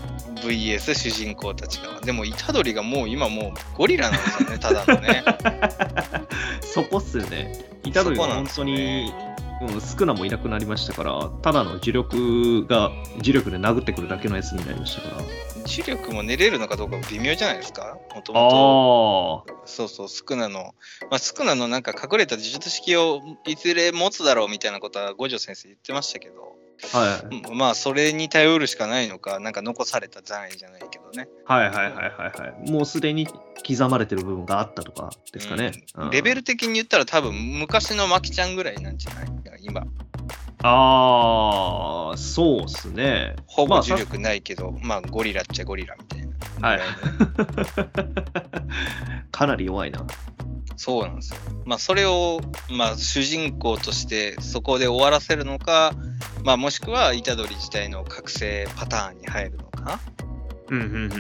[0.42, 2.00] VS 主人公たちが。
[2.02, 5.24] でも、虎杖がもう今もうゴリラなんですよね、ただのね。
[6.62, 7.66] そこっすよね。
[7.84, 9.12] 虎杖が本当に、
[9.62, 15.24] うん、少なもいなくなりましたから、ただの呪力が呪力で殴ってくるだけのやつになりましたから。
[15.66, 17.98] 重力も練れるのかどうかも微妙じゃないですか？
[18.14, 19.66] もともと。
[19.66, 20.76] そうそう、スクナの、
[21.10, 26.56] まあ、スクナのなんか隠れた呪術式をいずれ持つだろうみたいなことは五条先生言ってましたけど、
[26.94, 31.28] はいうんまあそれに頼るしかないのか、なんか残された残位じゃないけどね。
[31.46, 32.72] はいはいはいはいはい。
[32.72, 35.72] もうすでに刻まれてる部分があったとかですかね。
[35.96, 39.26] うんレベル的に言ったら多分昔のマキちゃんぐらいなんじゃない？
[39.62, 39.86] 今。
[40.68, 43.36] ああ、そうっすね。
[43.46, 46.22] ほまあさぼ重力ないけど、まあ、ゴリラっちゃゴリラみたい
[46.60, 46.70] な。
[46.70, 46.80] はい。
[49.32, 50.04] かなり弱いな。
[50.76, 51.40] そうなんですよ。
[51.66, 52.40] まあ、それを、
[52.72, 55.94] まあ、主人公としてそこで終わらせるのか、
[56.44, 60.00] まあ、もしくは虎杖自体の覚醒パターンに入るのか。
[60.70, 61.12] うんうんうん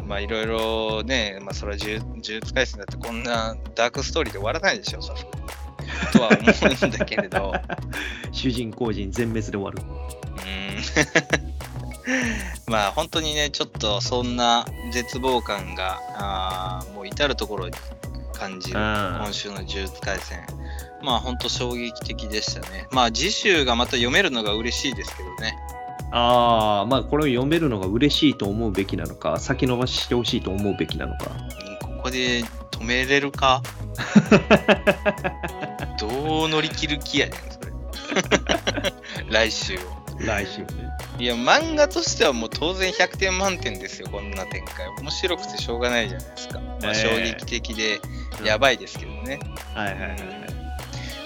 [0.00, 5.20] うん、まあ、いろいろね、まあ、それは呪呪術廻戦だってこんなダークストーリーで終わらないでしょ、それ。
[6.12, 7.52] とは思うんだけれど。
[8.32, 9.78] 主人公人全滅で終わる。
[9.80, 9.82] う
[10.46, 11.50] ん
[12.66, 17.74] まあ本当にねちょっとそんな絶望感があーもう至る所に
[18.32, 20.40] 感じるうん今週の呪術廻戦
[21.02, 25.58] まあ本当衝撃的でしたねまあ次週がまた読めるのが嬉しいですけどね
[26.12, 31.30] ああ、まあこれを読めるのが嬉しいと思うべきなのか、先延ばししてほしいと思うべきなのか。
[32.00, 33.62] うんここで止めれるか？
[36.00, 37.70] どう乗り切る気やねんそれ。
[39.30, 39.80] 来週を。
[40.18, 40.66] 来週ね。
[41.18, 46.94] いや漫画としてはもう当然100点満点ですよこんな展開面白くてしょうがないじゃないですか、まあ、ええ。
[46.94, 47.08] 衝
[47.38, 48.00] 撃的で
[48.42, 49.38] やばいですけどね、
[49.74, 50.16] はいはいはい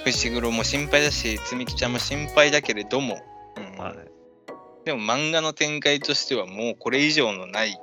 [0.04, 3.22] 伏黒も心配だし積み木ちゃんも心配だけれども、
[3.56, 3.78] うん。
[3.78, 3.96] はい。
[4.84, 7.78] でも漫画の展開としてはもうこれ以上のない、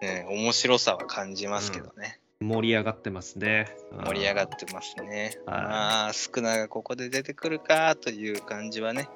[0.00, 3.66] ね、面白さは感じますけどね、盛り上がってますね。
[4.04, 9.08] 盛り上がってますねはいまあ少ながここで出てくるかという感じはね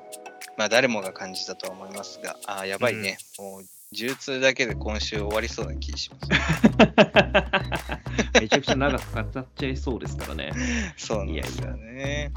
[0.57, 3.49] まあ誰もが感じたとは思いますがあーやばいね、もう
[3.93, 6.29] 呪術だけで今週終わりそうな気します
[8.41, 10.53] めちゃくちゃ長く語っちゃいそうですからね。
[10.97, 12.33] そうなんですよね。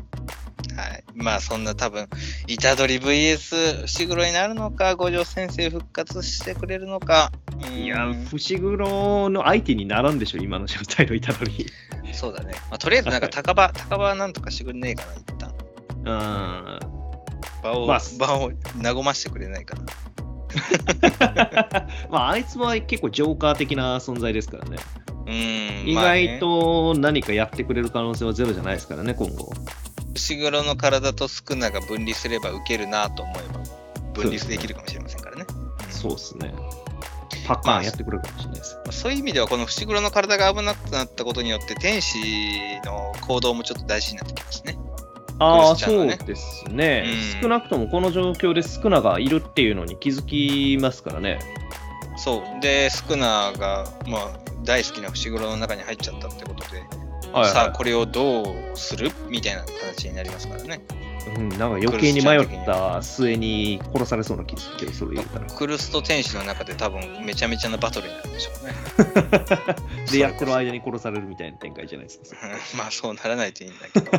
[0.76, 1.04] はい。
[1.14, 2.08] まあそんな多分、
[2.48, 7.32] 虎杖 VS 伏黒になるのか、五条先生復活してくれるのか。
[7.68, 11.66] うんいや、伏黒の相手にならんでしょ、今の状態の虎杖。
[12.14, 12.54] そうだね。
[12.70, 15.54] まあ、とりあえずなんか高場、 高場はなんとかしてくれねえかな、一旦。
[15.96, 16.80] うん。
[17.64, 18.52] 場を、まあ場を
[18.84, 19.84] 和ましてくれないかな。
[22.12, 24.78] まあ、あいつは結構ジョーカー的な存在ですからね。
[25.26, 25.90] うん。
[25.90, 29.54] 意外と何かやってくれる可能性はゼロじゃないですからね、今後。
[30.14, 33.60] 伏黒の体と宿儺が分離すれば受けるなと思えば、
[34.14, 35.46] 分離できるかもしれませんからね。
[35.90, 36.54] そうですね。
[37.48, 38.76] パッカーンやってくれるかもしれないです。
[38.76, 42.20] まあそういう意味では、この伏黒の体が危なくなったことによって、天使
[42.86, 44.78] の行動もちょっと大事になってきますね。
[45.40, 51.40] ああ、ねそうですね、うん少なくともこの状況でスクナがいるっていうのに気づきますからね。
[52.18, 52.62] そう。
[52.62, 54.32] で、スクナーが、まあ、
[54.64, 56.84] 大好きな伏黒の中に入っちゃったってことで、
[57.34, 59.12] はいさあ、これをどうする？
[59.30, 60.82] みたいな形になりますからね。
[61.36, 65.46] うん、なんか余計に迷った末に殺されそうな気するけど、それ言うたら。
[65.48, 68.74] クルスと天使の中で多分、めちゃめちゃなバトルになるんでしょうね。
[70.12, 72.38] で、やってる間に殺されるみたいな展開じゃないですか。
[72.78, 74.12] まあ、そうならないといいんだけど。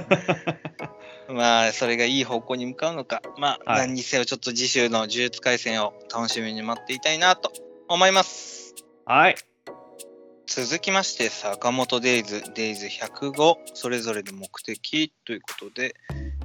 [1.34, 3.22] まあ、それがいい方向に向かうのか。
[3.38, 7.52] まあ、はい何にせよちょっと次週の呪術廻戦を楽しみに待っていたいなと
[7.88, 8.74] 思います。
[9.04, 9.36] はい。
[10.46, 15.94] 続きまして、坂本デイズ、デイズ105、それぞれの目的ということで、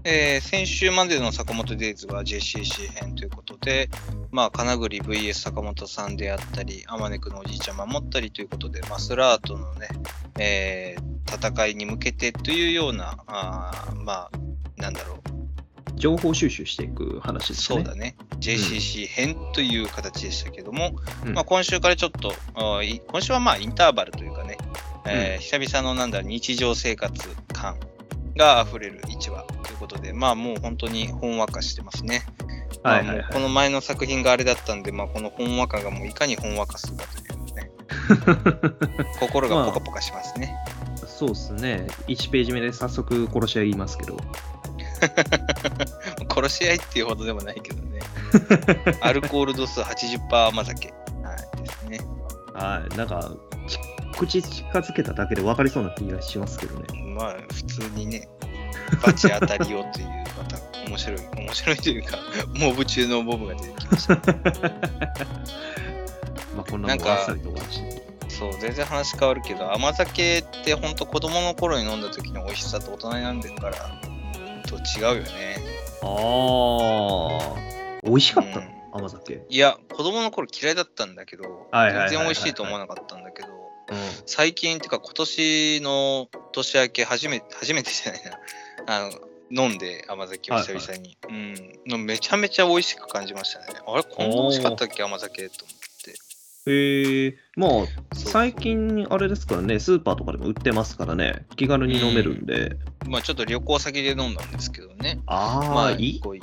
[0.05, 3.89] えー先週までの坂本デイズは JCC 編ということで、
[4.31, 9.87] まあ、金栗 VS 坂本さんであったり、あまねくのおじいちゃん守ったりということで、マスラートのね、
[10.39, 14.31] えー戦いに向けてというような、あまあ、
[14.77, 15.38] なんだろう、
[15.99, 17.75] 情報収集していく話ですね。
[17.75, 20.91] そうだね、JCC 編という形でしたけども、
[21.25, 24.57] うんまあ、今週からちょっと、今週はまあインターバルというかね、
[25.05, 27.77] えー久々のなんだ日常生活感
[28.37, 32.25] が溢れる1話ということで、まあもう本当にほんわかしてますね。
[33.33, 37.71] この前の作品があれだったんで、まあ、このほんわかがもういかにほんわかするかというね、
[39.19, 40.55] 心がポカポカしますね。
[41.05, 41.87] そうですね。
[42.07, 44.17] 1ページ目で早速殺し合いますけど。
[46.39, 47.99] 殺し合いっていうほどでもないけどね。
[49.01, 50.87] アルコール度数80%甘酒。
[50.87, 51.99] はい、ですね。
[52.53, 52.97] はい。
[52.97, 53.31] なんか、
[53.67, 53.79] ち
[54.17, 56.85] 口近づけただけで分かりそうな気がしますけどね。
[57.15, 58.27] まあ、普通にね、
[59.03, 62.17] バチ当たりよという、また面白い、 面白いというか、
[62.55, 64.15] モブ中のモブが出てきました。
[66.55, 67.05] まあ、こんななんか
[67.43, 67.61] もんあ。
[68.27, 73.75] そう、全然話変わるけど、甘酒って本当子供の頃に飲んだ時の美味しさと大人に飲んでるから、
[74.67, 75.78] と違うよね。
[76.03, 77.99] ああ。
[78.03, 79.45] 美味しかったの、うん甘酒？
[79.49, 83.53] いや、子供の頃嫌いだったんだけど、はいはいはいはい全然美味しいと思わなかったんだけど、うん。
[84.25, 88.39] 最近っていうか今年の年明け初めて、初めてじゃないな、
[89.05, 89.09] あ
[89.51, 93.65] の飲んで甘酒を久々に、うんのめちゃめちゃ美味しく感じましたね。
[93.85, 95.03] あれこんな美味しかったっけ？
[95.03, 95.78] 甘酒と思って。
[96.71, 97.69] へえ、まあ、
[98.13, 102.77] 最近、あれですからね、スーパーとかでも売ってますからね、気軽に飲めるんで、
[103.07, 105.19] まあちょっと旅行先で飲んだんですけどね。
[105.25, 106.19] ああ、まあ、いい？
[106.19, 106.39] こう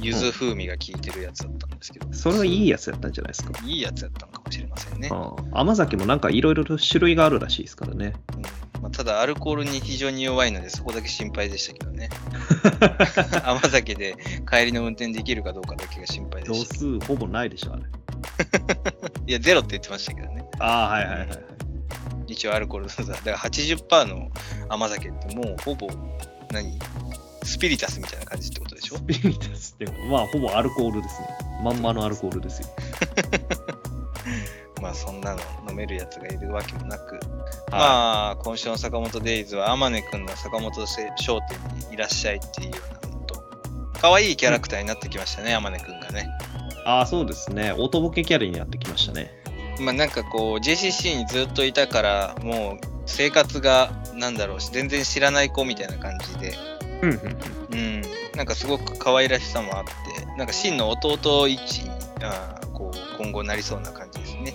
[0.00, 3.52] 柚子風味が効いてるやつだったんですけど、それはいいやつやったんじゃないですか？
[3.64, 5.10] いいやつやったのかもしれませんね。
[5.52, 8.12] 甘酒もなんかいろいろと種類があるらしいですからね。
[8.36, 8.42] うん
[8.82, 12.10] まあ、ただ、アルコールに非常に弱いので、そこだけ心配でしたけどね。
[13.46, 14.16] 甘酒で
[14.50, 16.74] 帰りの運転できるかどうかだけが心配で度した。
[16.74, 17.82] 数ほぼないでしょ、あれ。
[19.26, 20.44] いや、ゼロって言ってましたけどね。
[20.58, 21.38] ああ、はいはいはいはい。
[22.28, 24.30] 一応アルコール度数だから80%の
[24.68, 25.88] 甘酒ってもうほぼ
[26.50, 26.78] 何？
[27.44, 28.96] スピリタスみたいな感じってことでしょ？
[28.96, 31.28] スピリタスって、まあ、ほぼアルコールですね。
[31.62, 32.68] まんまのアルコールですよ。
[34.80, 37.20] まあそんなの飲めるやつがいるわけもなく、は
[37.70, 43.02] まあ今週の坂本デイズは天音くんの坂本商店にいらっしゃいっていうような
[44.00, 46.28] 可愛いキャラクターになってきましたね、天音くんがね。
[46.84, 47.72] ああ、そうですね。
[47.72, 49.42] 音ボケキャラになってきましたね。
[49.80, 56.54] まあなんかこう JCC にずっといたからもう生活がなんだろう全然知らない子みたいな感じで、
[57.02, 57.24] うんうんうん。
[57.72, 58.02] うん、
[58.36, 61.90] なんかすごく可愛らしさもあってなんか真の弟一に
[62.22, 64.54] あーこう今後なりそうな感じですね。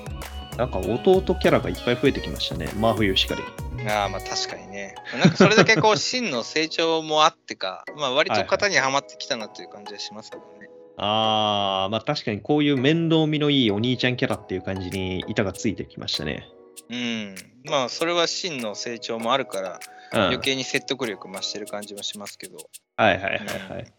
[0.58, 2.70] なんか弟キャラがいっぱい増えてきましたね。
[2.76, 3.44] 真冬しかり。
[3.88, 4.96] ああまあ確かにね。
[5.20, 10.57] なんかそれだけこう 真の成長もあってか、まあ割と型にはまってきたなという感じはしますけどね。
[10.98, 16.50] ああ、まあ確かにこういう面倒見のいいお兄ちゃんキャラっていう感じに板がついてきましたね。
[16.90, 17.36] うん。
[17.66, 19.80] まあそれは真の成長もあるから
[20.14, 22.58] うん、余計に説得力増してる感じもしますけど、
[22.96, 23.94] はいはいはいはい。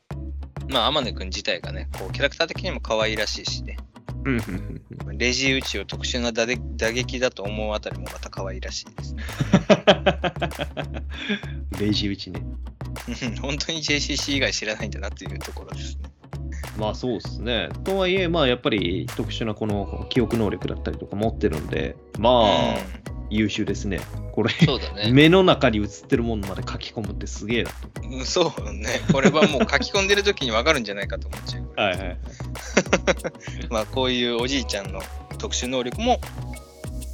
[0.69, 3.77] まあ天音くん自体がね、こうキャラクター的にも可愛らしいしね、
[4.25, 9.25] うんうんうんうんレジ打ちを特殊な打で打撃だと思うあたりもまた可愛らしいですね。
[11.81, 12.41] レジ打ちね。
[13.43, 16.05] 本当に JCC 以外知らないんだなっていうところですね。
[16.77, 17.71] まあそうですね。
[17.85, 22.77] とはいえ、まあやっぱり特殊なこの記憶能力だったりとか持ってるんで、まあ、
[23.31, 24.01] 優秀ですね。
[24.33, 25.11] これ、そうだね。
[25.13, 27.77] 目の中に映ってるものまで書き込むってすげえなと。
[28.03, 29.01] うんそうね。
[29.13, 31.73] これはもう書き込んでる時に分かるんじゃないかと思っちゃう。
[31.77, 32.19] はいはい。
[33.71, 35.01] まあこういうおじいちゃんの
[35.39, 36.21] 特殊能力も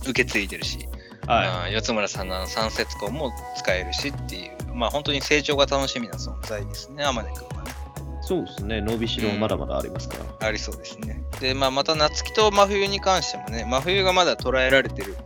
[0.03, 0.89] 受け継いでるし、
[1.27, 1.49] はい。
[1.49, 7.84] まあ四つ村さんの三節根も使えるしっていう、まあ本当に成長が楽しみな存在ですね、天音くんはね。
[8.27, 8.81] そうですね。
[8.81, 10.49] 伸びしろはまだまだありますから。
[10.49, 11.23] ありそうですね。
[11.41, 15.17] で、まあまた夏希と真冬に関してもね、真冬がまだ捉えられてる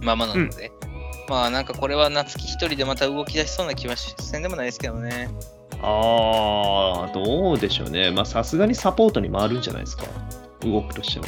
[0.00, 0.72] ままなので、
[1.28, 5.30] まあなんかこれは夏希一人でまた動き出しそうな気はしせんでもないですけどね。
[5.80, 8.10] ああ、どうでしょうね。
[8.12, 10.04] まあさすがにサポートに回るんじゃないですか。
[10.60, 11.26] 動くとしても。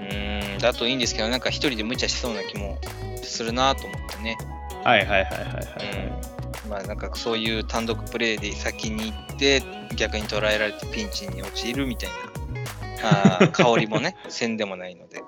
[0.00, 2.78] うーん、だといいんですけど、なんか一人で無茶しそうな気も
[3.22, 4.36] するなと思ってね。
[4.84, 5.64] はいはいはいはいはい。
[6.22, 6.27] うん。
[6.68, 9.62] まあなんかそういう単独プレイで先に行って、
[9.96, 12.18] 逆に捉えられてピンチに陥るみたいな、
[13.38, 15.22] あー香りもね、 せんでもないので。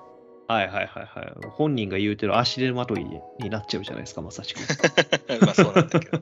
[0.47, 1.33] はいはいはいはい。
[1.51, 3.05] 本人が言うてる足手まとい
[3.39, 4.59] になっちゃうじゃないですか、まさしく。
[5.45, 6.19] まあそうなんだけど、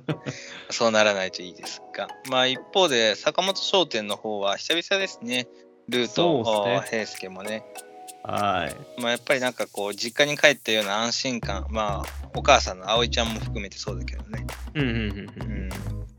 [0.70, 5.48] そうならないといいですが、まあ一方で坂本商店の方は久々ですね。
[5.88, 7.64] ルート、ね平介もね。
[8.24, 9.02] はい。
[9.02, 15.70] まあやっぱりなんかこう、実家に帰ったような安心感、まあお母さんの葵ちゃんも含めてそうだけどね、うんうんうんうん。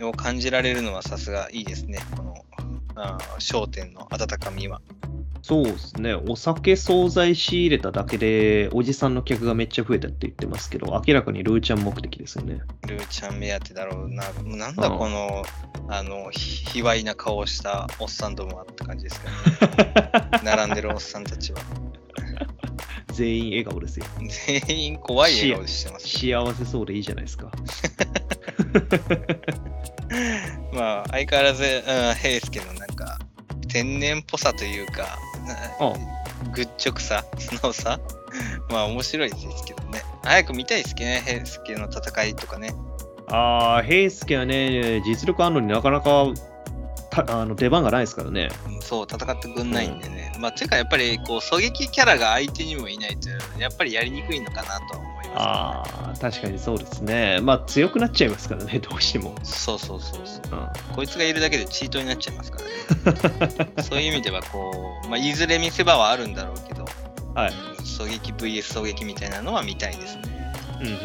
[0.01, 1.99] うん、を感じられるのはさすがいいですね。
[2.17, 2.35] この、
[3.39, 4.81] 商店の温かみは。
[5.43, 6.15] そうですね。
[6.15, 12.61] お酒、惣菜仕入れただけで、おじさんの客がめっちゃ増えたって言ってますけど、明らかにルーちゃん目的ですよね。
[12.87, 14.25] ルーちゃん目当てだろうな。
[14.45, 15.43] もうなんだうんこの、
[15.89, 19.91] あの、ひ卑猥な顔をしたおっさんどもはって感じですけどね。
[20.45, 21.61] 並んでるおっさんたちは。
[23.13, 24.07] 全員笑顔ですよ。
[24.69, 27.51] 全員怖い笑顔してますけ幸せそうでいいじゃないですか。
[28.71, 28.81] ど。
[30.73, 33.19] まあ、相変わらず、うん、平介のなんか、
[33.69, 35.19] 天然っぽさというか、
[35.81, 35.93] あ
[36.55, 38.01] 愚直さ、素直さ。
[38.71, 40.03] まあ、面白いですけどね。
[40.23, 42.73] 早く見たいですけどね、平介の戦いとかね。
[43.29, 46.27] ああ、平介はね、実力あるのになかなか
[47.11, 48.49] たあの出番がないですからね。
[48.67, 50.33] うんそう、戦ってくんないんでね。
[50.39, 53.29] まあ、ていうか、やっぱり、こう、狙撃キャラが相手にもいないと、
[53.59, 57.39] やっぱりやりにくいのかなとは思ああ、確かにそうですね。
[57.41, 59.35] まあ強くなっちゃいますからね、 どうしても。
[59.43, 60.59] そうそうそうそう。
[60.59, 62.59] うん、こいつがいるだけでチートになっちゃいますか
[63.05, 63.73] らね。
[63.83, 66.85] そういう意味では、こう、まあ、いずれ見せ場はあるんだろうけど、
[67.35, 67.53] はい。
[67.53, 70.23] うん狙撃 VS 狙撃みたいなのは見たいですね。
[70.81, 71.01] うんうんうん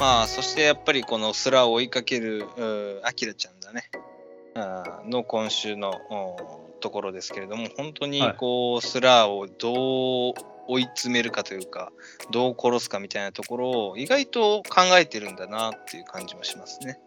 [0.00, 3.90] まあ、そしてやっぱりこのスラーを追いかける、うアキラちゃんだね。
[5.08, 11.92] の今週のおところですけれども、本当にはいこう、スラーをどう追い詰めるかというか、
[12.30, 16.98] どう殺すかみたいなところを意外と考えてるんだなっていう感じもしますね。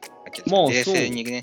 [0.47, 1.41] まあ冷静にね。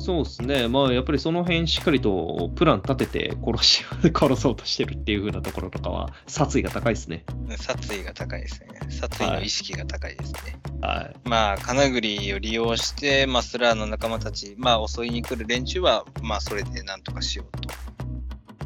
[0.00, 7.24] そうですね、まあやっぱりその辺しっかりとプラン立てて殺し 殺そうとしてるっていう風なところとかは、殺意が高いですね。
[7.56, 8.68] 殺意が高いですね。
[8.90, 10.58] 殺意の意識が高いですね。
[10.80, 11.28] はい。
[11.28, 17.68] まあ、金栗を利用して、まあ、スラーの仲間たち、まあ、襲いに来る連中は、まあ、それでなんとかしようと。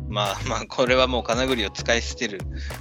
[0.09, 2.41] まあ、まあ、これはもう金栗を使い捨てる、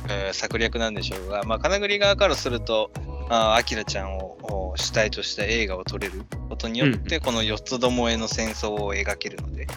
[0.09, 2.91] えー策略なんでしょうが、まあ、金栗側からすると、
[3.29, 9.67] あアキラちゃんをお主体とした映画を撮れることによって、この四つどもえの戦争を描けるので、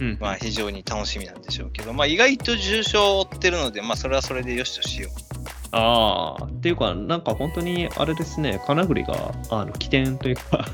[0.00, 0.18] うん。
[0.20, 5.32] まあ、非常に楽しみなんでしょうけど、まあ、意外と重傷を負ってるので、まあ、それはそれでよしとしよう。
[5.72, 10.66] ああ、っていうか、なんか本当にあれですね、金栗があの起点というか、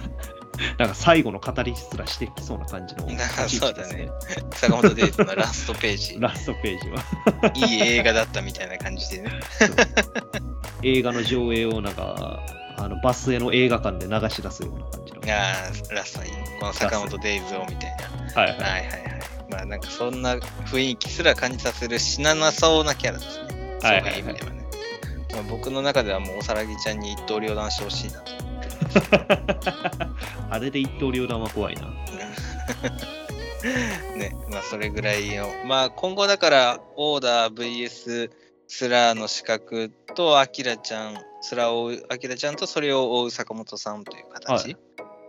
[0.78, 4.08] なんか最後の語りすらしてきそうな感じの 立ち位置ですね。
[4.52, 6.16] 坂本デイズのラストページ。
[6.18, 7.52] ラストページは。
[7.54, 9.30] いい映画だったみたいな感じでね。
[10.82, 12.40] 映画の上映をなんか、
[12.76, 15.34] あのバスへの映画館で流し出すような感じの。
[15.34, 15.52] あ
[15.90, 16.30] あ、ラストに、
[16.60, 17.96] この坂本デイズをみたい
[18.34, 18.42] な。
[18.42, 18.60] はいはい。
[18.60, 19.08] はいはいはい。
[19.50, 23.78] まあなんかそんな雰囲気すら感じさせる死ななそうなキャラですね。
[23.80, 24.64] そうはいはいはいいう意味ではね。
[25.32, 28.47] まあ、僕の中ではもうおさらぎちゃんに一刀両断してほしいなと。
[30.50, 31.82] あれで一刀両断は怖いな。
[34.16, 35.48] ね、まあそれぐらいの。
[35.66, 38.30] まあ今後だから、オーダー VS
[38.66, 44.50] スラーの資格と、アキラちゃん、スラーを追う、アキラちゃんとそれを追う坂本さんという形。
[44.50, 44.76] はい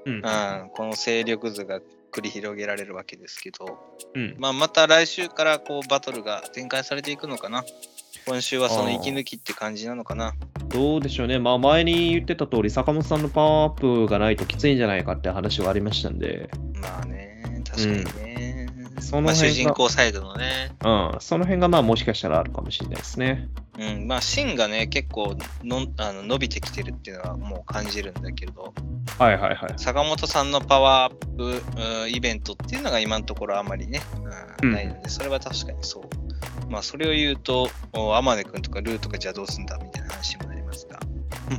[0.05, 0.15] うん。
[0.15, 1.79] うん、この勢力図が
[2.11, 3.77] 繰り広げられるわけですけど、
[4.13, 4.35] うん。
[4.37, 7.63] まあ、また来週からこうバトルが展開されていくのかな。
[8.26, 10.36] 今週はその息抜きって感じなのかな。
[10.70, 11.39] どうでしょうね。
[11.39, 16.49] まあ前に言ってた通り、坂本さんのパワーアップがないときついんじゃないかって話はありましたんで、
[16.82, 18.39] まあね、確かにね。
[19.01, 20.76] そのまあ、辺が主人公サイドのね。
[20.84, 23.47] うん、その辺がまあもしかしたらあるかもしれないですね。
[23.80, 28.74] うん、まあ、芯がね、結構のあの伸びてきてるっていうのはもう感じるんだけど、
[29.17, 29.74] はいはいはい。
[29.78, 31.63] 坂本さんのパワーアップ、
[32.03, 36.03] うんイベントっていうのが今のところあまりね、う、うんんないので、それは確かにそう。
[36.70, 40.99] まあ、それを言うと、お天音くんとかルーとかじゃあどうすんだみたいな話にもなりますが。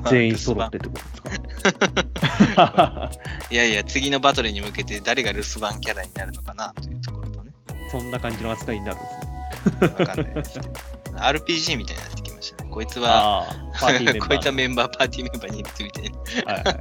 [0.03, 3.11] まあ全員揃ってってことですか？
[3.51, 7.53] いやいや、次のバトルに向けて誰が留守番キャラになるのかなというところとね、
[7.91, 9.95] そんな感じの扱いになるんですね。
[9.99, 10.71] わかんないですけど。
[11.21, 12.71] RPG みたいになってきましたね。
[12.71, 13.47] こいつは、
[13.81, 14.53] こういったー。
[14.55, 16.11] メンバー、パーティーメンバーにいるみたい
[16.45, 16.53] な。
[16.53, 16.77] はいはい、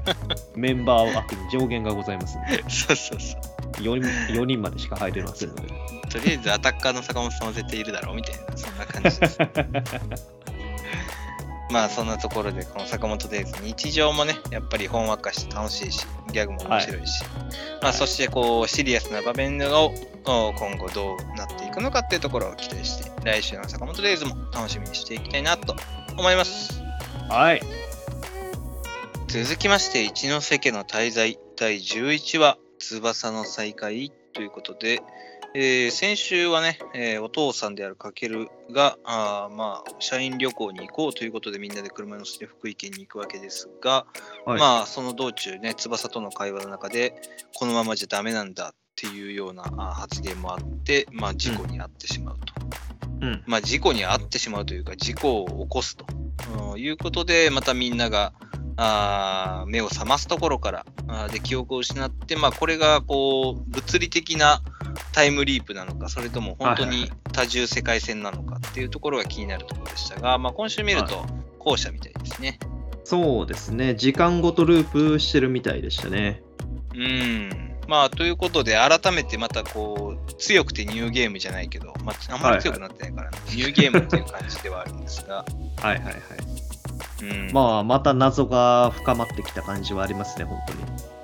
[0.55, 3.41] メンバー枠に上限がございますんで、そうそうそう。
[3.73, 3.81] 4
[4.27, 5.63] 人 ,4 人までしか入れませんので。
[6.09, 9.37] とりあえずアタッカーの坂本さんは絶対いるだろうみたいな、そんな感じです。
[11.71, 17.23] まあそんなところで、この坂本デイズ、日常もね、やっぱりほんわかして楽しいし、ギャグも面白いし、
[17.83, 19.93] まあそしてこう、シリアスな場面を
[20.25, 25.75] お今後どうなっていくのかっていうところを期待して、来週の坂本デイズも楽しみにしていきたいなと
[26.17, 26.81] 思います。
[27.29, 27.61] はい。
[29.27, 35.01] 続きまして、一ノ瀬家の滞在第11話、翼の再会ということで、
[35.55, 44.05] えー先週はね、えーお父さんであるかけるが、あーまあ、社員旅行に行こうということでみんなで車に乗せて福井県に行くわけですが、
[44.45, 47.15] はいまあ、その道中ね、翼との会話の中で、
[47.55, 52.53] このままじゃダメなんだっていうような発言もあって、まあ、事故に遭ってしまうと。
[53.21, 53.43] うん。
[53.45, 56.05] まあ、事故に遭ってしまうというか、事故を起こすと、
[56.73, 58.33] うんいうことで、またみんなが
[58.81, 64.61] あー目を覚ますところから、あーで記憶を失って、まあ、これがこう物理的な
[65.11, 71.25] タイムリープなのか、それとも本当はいはいに多重世界線なのかっていうところが気になるところでしたが、まあ、今週見ると
[71.59, 72.59] 後者みたいですね。
[73.03, 73.95] そうですね。
[73.95, 76.43] 時間ごとループしてるみたいでしたね。
[76.93, 77.69] うん。
[77.87, 85.37] まあ、ということで、改めてまたこう、強くてニューゲームじゃないけど、まあ、あんまり強くなってないから、ニューゲームっていう感じではあるんですが、
[85.81, 86.15] はいはいはい。
[87.21, 90.79] うん、まあ、また謎が深まってきた感じはありますね、本当に。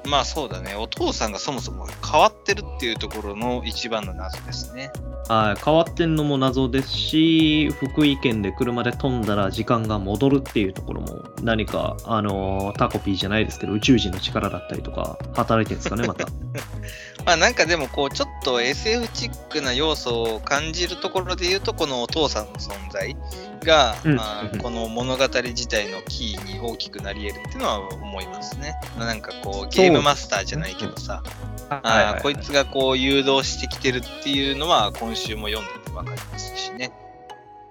[0.09, 4.91] まあそうだね、お父さんがそもそも変わってるっていうところの一番の謎ですね。
[5.27, 16.27] はい、変わってんのも謎ですし、福井県で車で飛んだら時間が戻るっていうところも、何か、あのータコピーじゃないですけど、宇宙人の力だったりとか、働いてるんですかね、また。
[17.25, 23.15] まあなんかでもこう、ちょっと SF チックな要素を感じるところで言うと、このお父さんの存在
[23.63, 28.75] が、うんまあ、この物語自体のキーに大きくなり得るっていうのは思いますね。
[28.97, 31.23] まあなんかこう、ゲームマスターじゃないけどさ、
[31.69, 36.91] あーこいつがこう誘導してきてるっていうのは今週も読んでて分かりますしね。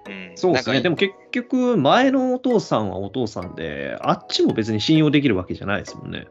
[0.07, 0.81] うん、そうですね。
[0.81, 6.27] でも、も結局、前のお父さんはお父さんで、あっちも別に信用できるわけじゃないですもんね。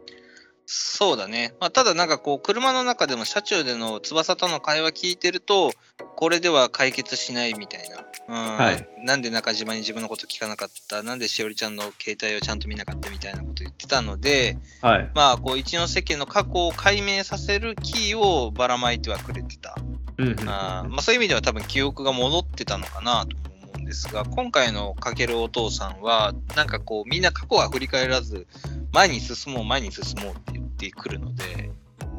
[0.67, 1.55] そうだね。
[1.61, 5.73] まあ、ただなんかこう、車の中でも車中での翼との会話聞いてると、
[6.17, 8.05] これでは解決しないみたいな。
[8.27, 11.03] うんはいなんで中島に自分のこと聞かなかった？
[11.03, 15.11] なんでしおりちゃんの携帯をちゃんと見なかったみたいなこと言ってたので、はい。
[15.15, 19.77] まあ、こう、一ノ瀬家の過去を解明させるキーをばらまいてはくれてた。
[20.17, 28.47] うんうんまあ、そういう意味では多分記憶が戻ってたのかなと思うんですが、今回のかけるお父さんは、なんかこう、みんな過去は振り返らず、
[28.93, 30.54] 前に進もう、前に進もうって
[30.85, 31.71] てくるので、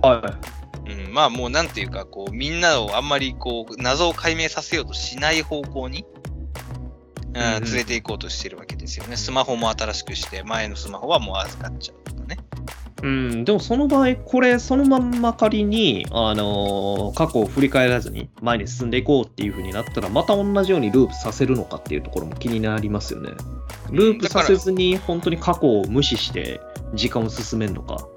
[0.01, 0.39] は
[0.87, 6.05] うん、まあもうなんていうか、こう、みんなをあんまりこう、謎を解明させようとしない方向に、
[7.33, 9.17] うん連れて行こうとしてるわけですよね。
[9.17, 12.37] スマホも新しくして、前のスマホはもう預かっちゃうとかね。
[13.03, 13.05] い。
[13.05, 23.31] うん、でもその場合、これ、そのまんま仮に、あのー過去を振り返らずに前に進んでいこうっていう風になったら、また同じようにループさせるのかっていうところも気になりますよね。
[23.91, 26.61] ループさせずに、本当に過去を無視して
[26.93, 28.07] 時間を進めるのか。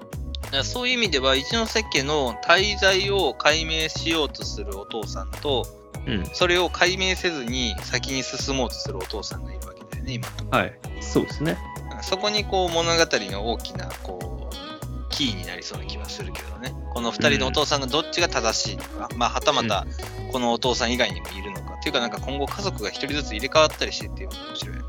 [0.63, 5.65] そういう意味では、一ノ瀬家の滞在を解明しようとするお父さんと、
[6.05, 6.25] うん。
[6.33, 10.27] それを解明せずに先に進もうとするお父さんがいるわけだよね、今。
[10.57, 10.73] はい。
[11.01, 11.57] そうですね。
[12.01, 16.73] そこにこう物語の大きなこうキーになりそうな気はするけどね。
[16.93, 19.85] この2人のお父さんがどっちが正しいのか、まあはたまた
[20.31, 24.87] このお父さん以外にもいるのか、っていうかなんか今後家族が1人ずつ入れ替わったりしてっていうのも面白いよね。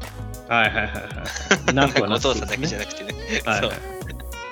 [0.49, 1.75] はいはいはいはい。
[1.75, 3.15] なんとかお父さんだけじゃななくてね。
[3.45, 4.00] はいはいそう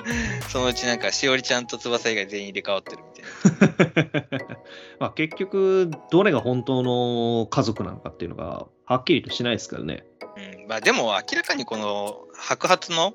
[0.48, 4.56] そのうちなんかしおりちゃんと翼以外全員入れ替わってるみたいな。
[5.00, 10.04] まあ結局、どれが本当の家族なのかっていうのがはっきりとしないですからね。
[10.36, 13.14] うん、まあでも明らかにこの白髪の、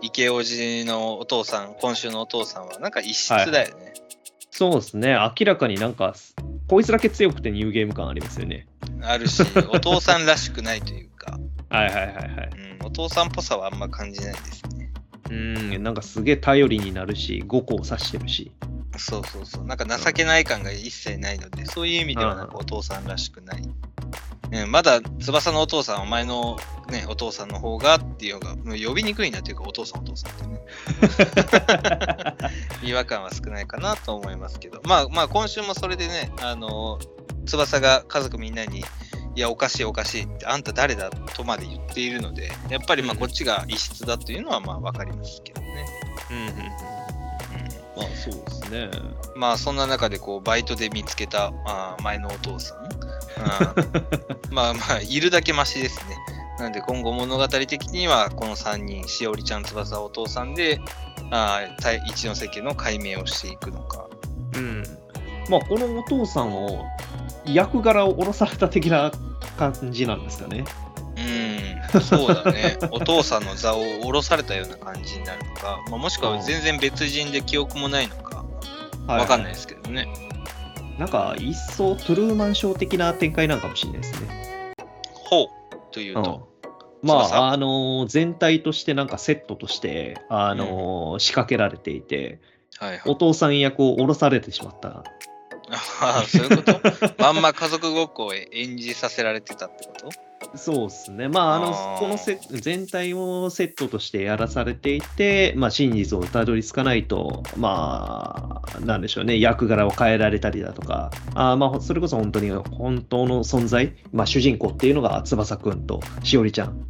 [0.00, 3.94] 池王子のお父さん、今週のお父さんはなんか異質だよね。
[4.50, 5.14] そうですね。
[5.14, 6.14] 明らかになんか、
[6.68, 8.68] こいつだけ強くてニューゲーム感ありますよね。
[9.02, 12.50] あるし、 お父さんらしくないというか、はいはいはいはい。
[12.80, 14.92] うん、お父さんっぽさはあんま感じないですね。
[15.30, 18.52] うん、なんかすげえ頼りになるし、5個を指してるし。
[18.96, 19.64] そうそうそう。
[19.64, 23.62] なんか情けない感が一切ないので、そういう意味ではなんかうんお父さんらしくない。
[24.52, 26.56] うん、まだ翼のお父さんは前の、
[26.90, 30.60] ね、お父さんの方がっていうのが、もう呼びにくいなというか、お父さんお父さんってね。
[32.84, 36.98] 違和感は少ないかなと思いますけど、まあまあ今週もそれでね、あの、
[37.46, 38.84] 翼が家族みんなに、
[39.36, 45.86] いや、おかしいおかしいって、あんた誰だとまで言っているので、やっぱりまあうんこっちが異質だというのはまあわかりますけどね。
[46.30, 46.48] うんうんうん。
[46.48, 46.94] うん
[47.96, 48.90] まあそうですね。
[49.36, 52.88] まあそんな中でこうバイトで見つけたあー前のお父さん。
[54.50, 56.16] まあまあいるだけマシですね。
[56.58, 60.80] なんで今後物語的にはこの3人、しおりちゃん、翼お父さんで、
[61.30, 61.62] あ
[62.06, 64.06] 一ノ瀬家の解明をしていくのか。
[64.54, 64.84] うん。
[65.48, 66.84] まあこのお父さんを
[67.46, 69.12] 役柄を下ろされた的な
[69.58, 70.64] 感じなんですかね。
[71.16, 72.76] うん、そうだね。
[72.90, 78.44] お父さんの座を下ろされたような感じになるのか、 まあ、もしくは全然別人で記憶もないのか、
[79.06, 80.08] わかんないですけどね。
[80.98, 84.74] なんか一層トゥルーマンショー的な展開なんかもしれないですね。
[85.12, 85.46] ほう
[85.92, 86.48] というと。
[87.02, 92.40] ま翼あ、あの全体としてなんかセットとして、あの仕掛けられていて、
[92.78, 93.02] はいはい。
[93.06, 95.04] お父さん役を降ろされてしまった。
[96.00, 96.80] ああ、そういうこと？
[97.18, 100.10] まんま家族ごっこを演じさせられてたってこと？
[100.58, 101.28] そうですね。
[101.28, 116.86] まあ、あの、このセ全体をセットとしてやらされていて、まあ、真実をたどり着かないと、まあ、なんでしょうね、役柄を変えられたりだとか、あーまあ、それこそ本当に本当の存在、まあ、主人公っていうのが翼くんとしおりちゃん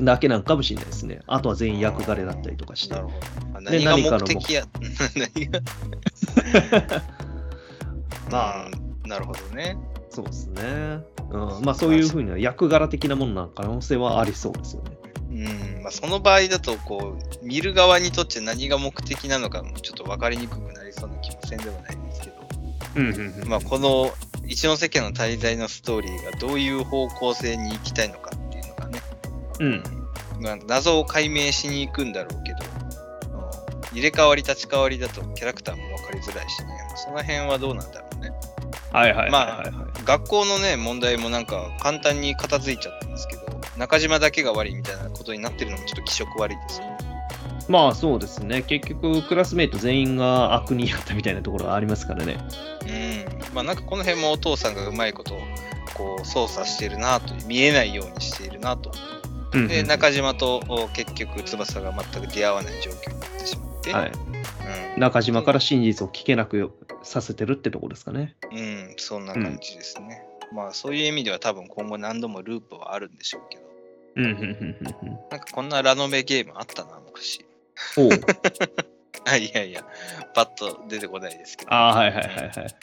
[0.00, 1.20] だけなんかもしれないですね。
[1.28, 3.00] あとは全員役柄だったりとかしてな。
[3.02, 3.60] るほど。
[3.60, 4.66] 何目的や？
[5.14, 5.60] 何が？
[8.30, 9.76] まあうんなるほどね。
[10.10, 11.00] そうですね。
[11.30, 14.90] うん、まあ、そういうふうな役柄的なものな可能性はありそうですよね。
[15.30, 22.34] うんまあ、その場合だとこう、見る側にとって何が目的なのかもちょっと分かりにくくなりそうな気もせんでもないんですけど、
[22.96, 24.12] うんうんうんまあ、この
[24.46, 29.00] 一ノ瀬家の滞在のストーリーがどういう方向性に行きたいのかっていうのがね、
[29.60, 29.82] うん。
[30.40, 32.73] まあ、謎を解明しに行くんだろうけど、うん
[33.94, 38.30] 入れ替わり立ち替わりだとキャラクターも分かりづらいしね、その辺はどうなんだろうね。
[38.92, 40.04] はいはいはいまあはいはい。
[40.04, 43.42] 学校のね、問題もなんか簡単に片付いちゃってますけど、
[43.78, 46.98] 中島だけが悪いみたいなことになってるのもちょっと気色悪いですよね。
[47.68, 48.62] まあそうですね。
[48.62, 52.36] 結局、クラスメイト全員が悪人やったみたいなところがありますからね。
[52.86, 52.90] う
[53.52, 53.54] ん。
[53.54, 55.38] まあなんかこの辺もお父さんがうまいこと
[55.94, 58.92] こう操作してるなと、見えないようにしているなと。
[59.52, 63.30] で、中島とお結局翼が全く出会わない状況になっ
[63.92, 64.12] はい、
[64.94, 66.72] うん、中島から真実を聞けなく
[67.02, 68.36] させてるってとこですかね。
[68.52, 70.22] うん、そんな感じですね。
[70.52, 73.62] まあそういう意味では多分今後何度もループはあるんでしょうけど、
[74.16, 75.18] うん、うん、うん、うん。
[75.30, 77.44] なんかこんなラノベゲームあったな、昔。
[77.98, 78.10] おう
[79.26, 79.84] あ いやいや、
[80.34, 81.72] パッと出てこないですけど。
[81.72, 82.76] ああ、はいはいはいはい。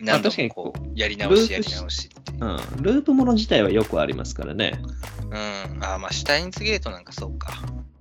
[0.00, 2.44] 何度確かにもこうやり直しやり直しっていう。
[2.44, 2.56] うん。
[2.82, 4.80] ループもの自体はよくありますからね。
[5.30, 5.84] うん。
[5.84, 7.52] あ、まあ、シュタインズゲートなんかそうか。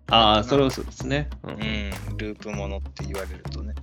[0.08, 1.30] ああ、それはそうですね。
[1.44, 2.18] ううんん。
[2.18, 3.74] ループものって言われるとね。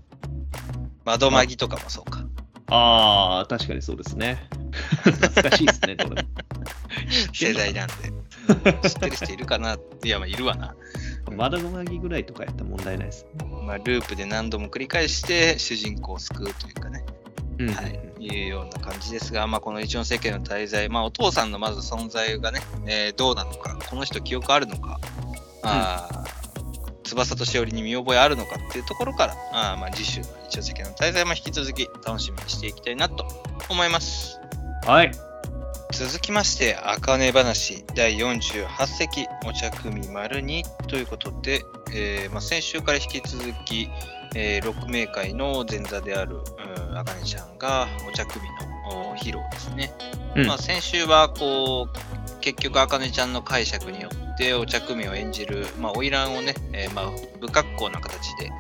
[1.05, 2.25] 窓マギとかもそうか。
[2.69, 4.49] ああ、確かにそうですね。
[5.03, 6.25] 懐かしいですね、これ。
[7.33, 7.95] 世代なんで。
[8.09, 8.21] うん
[8.83, 10.75] 知ってる人いるかないや、まあ、いるわな。
[11.37, 13.27] まだごまぎぐらいとかやったら問題ないです。
[13.65, 17.05] まあ、ループで何度も繰り返して主人公を救うというかね。
[17.59, 24.99] うんはい、いうような感じですが、まあ、この一ノ世間の滞在、まあ、お父さんのまず存在がね、えーどうなのか、この人記憶あるのか、
[25.63, 26.31] あー
[27.11, 33.27] 翼としおりに見覚えあるのかっていうところから、あーまあ、次週の一ノ世間の滞在も引き続き楽しみにしていきたいなと
[33.69, 34.41] 思います。
[34.87, 35.11] はい。
[35.93, 43.89] 続きまして、あかね話第48席お茶組丸2ということで、えーまあ、先週から引き続き、
[44.37, 46.39] えー、6名会の前座である
[46.95, 48.45] あかねちゃんがお茶組
[48.89, 49.93] のお披露ですね。
[50.37, 57.11] うんまあ、先週はこう結局あかねちゃんの解釈によってお茶組を演じる、まあ、花魁をね、えーまあ、
[57.41, 58.51] 不格好な形で、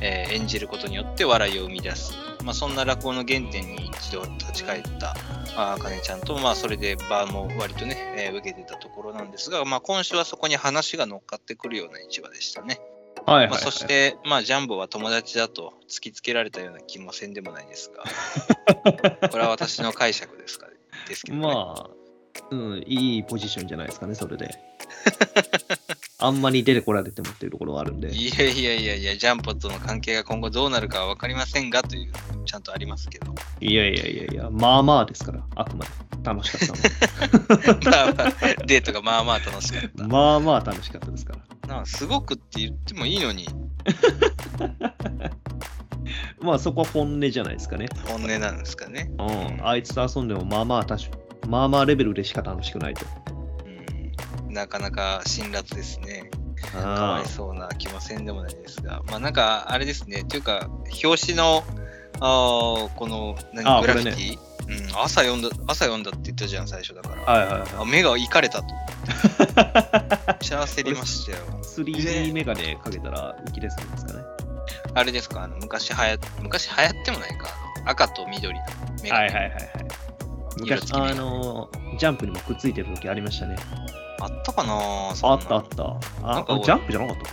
[0.00, 2.12] えー演じることによって笑いを生み出す、
[2.44, 5.14] まあ、そんな落語の原点に一度立ち返った
[5.56, 12.80] あかねちゃんと、まあ、それで場も割とね、えー受けてたところなんですが、まあ、今週はそこに話が乗っかってくるような一話でしたね。
[13.26, 18.04] はいはい、まあ、そし、て、まあ、ジャンボは友達だと突きつけられたような気もせんでもないですが、
[19.30, 20.66] これは私の解釈ですか
[21.08, 21.46] ですけど、ね。
[21.46, 21.90] まあ、
[22.50, 24.58] うん、いいポジションじゃないですかね、それで。
[26.18, 28.14] あんまり出てこられてもっていうところがあるんで。
[28.14, 32.12] いやいやいやいや、ジャンポとの関係が今後どうなるかは分かりませんがという、
[32.44, 33.34] ちゃんとありますけど。
[33.60, 35.90] いやいやいやいや、まあまあですから、あくまで。
[36.24, 36.60] 楽しかっ
[37.78, 38.32] た まあまあ、
[38.66, 40.02] デートがまあまあ楽しかった。
[40.02, 40.08] の。
[40.08, 41.34] まあまあ楽しかったですか
[41.68, 41.80] ら。
[41.80, 43.46] なすごくって言ってもいいのに、
[46.40, 47.88] まあそこは本音じゃないですかね。
[48.06, 49.10] 本音なんですかね。
[49.18, 49.24] う
[49.62, 49.66] ん。
[49.66, 51.10] あいつと遊んでもまあまあ多少、
[51.46, 53.06] まあまあレベルでしか楽しくないと。
[54.46, 56.30] うん、なかなか辛辣ですね。
[56.72, 60.68] かわあいそうな気もせんでもないですが、まあなんかあれですね、というか、
[61.04, 61.62] 表紙の、
[62.20, 64.38] あーこの何グラフィティ、
[64.68, 67.22] うん、朝読んだ、朝読んだって言ったじゃん、最初だから。
[67.26, 67.32] あ。
[67.32, 68.66] はいはいはあ目がいかれたと。
[68.74, 71.38] めっちゃ焦りましたよ。
[71.38, 71.64] い。
[71.64, 74.20] 3D メガネかけたら浮き出すんですかね。
[74.94, 77.48] あれですか、あの昔はや昔流行ってもないか、
[77.84, 78.64] 赤と緑の
[79.02, 79.60] 目が、はいはいはいはい。
[80.58, 83.56] 昔、あの、ジャンプにもくっついてる時ありましたね。
[84.20, 85.96] あったかなあったあった。
[86.22, 87.30] あなんかジャンプじゃなかったか？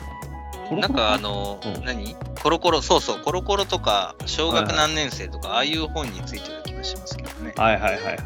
[0.76, 2.16] ななんかあの、うん何？
[2.42, 7.54] コロコロ、そうそう、コロコロとか、小学はいはい何年生とか、ああいう本についてた気がしますけどね。
[7.56, 8.22] はいはいはいはいはい。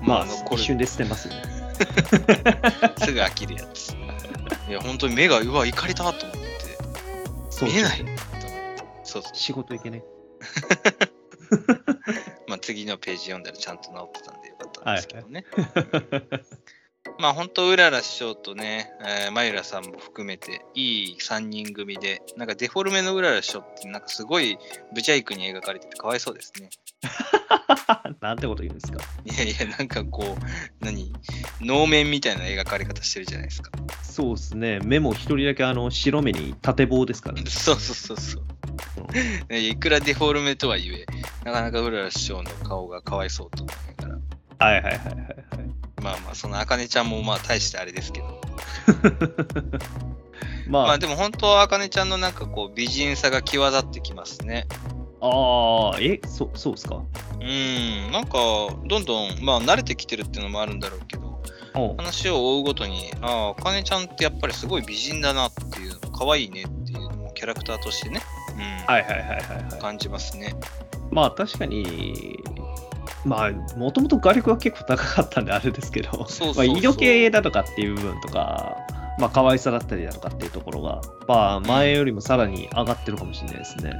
[0.00, 0.06] うん。
[0.06, 1.42] まあ、のこれ一瞬で捨てますよね。
[2.98, 3.94] すぐ飽きるやつ。
[4.68, 6.26] いや、本当に目が、うわ、怒りたと思って、
[7.50, 8.04] そう見えない。
[9.02, 9.32] そうそう。
[9.34, 10.02] 仕事行けね。
[12.60, 15.44] まあ、次のページ読んだらちゃんと治ってたんでよかったんですけどね。
[17.18, 24.58] まあ本当、うらら師匠とね、えー、まゆらさんも含めて、いい3人組で、なんかデフォルメのうらら師匠って、なんかすごい
[24.94, 26.68] ブチャイクに描かれててかわいそうですね。
[28.20, 29.02] なんてこと言うんですか。
[29.24, 31.12] いやいや、なんかこう、何？
[31.60, 33.70] 能面みたいな描かれ方してるじゃないですか。
[34.02, 34.80] そうですね。
[34.84, 37.48] 目も一人だけあの白目に縦棒ですからね。
[37.50, 38.59] そうそうそうそう。
[39.48, 41.06] ねいくらデフォルメとはいえ、
[41.44, 44.14] なかなかうらら師匠の顔がかわいそうと思いなが
[44.58, 44.66] ら。
[44.66, 45.36] はいはいはいはいはい。
[46.02, 48.40] まあまあ、そのあかねちゃんもまあ大してあれですけど。
[50.68, 54.66] まあ、まあでも本当はあかねちゃんのなんかこう美人さが際立ってきますね。
[55.20, 57.02] ああ、え、そそうですか？
[57.40, 58.38] うん、なんか
[58.86, 61.42] どんどんまあ慣れてきてるっていうのもあるんだろうけど、
[61.98, 68.39] 話を追うごとに、ああ、あかねちゃんってやっぱりすごい美人だなっていうの、可愛いねっていうのもキャラクターとしてね、うん、
[68.86, 69.38] はいはいはいはい
[69.72, 69.80] はい。
[69.80, 70.54] 感じますね。
[71.10, 72.38] まあ確かに、
[73.24, 78.76] まあ、もともと画力は結構高かったんであれですけど、そうそうそうまあ、色気だとかっていう部分とか、
[79.18, 83.92] まあ可愛さだったりだとかっていうところが、まあ前よりもさらに上がってるかもしれないですね。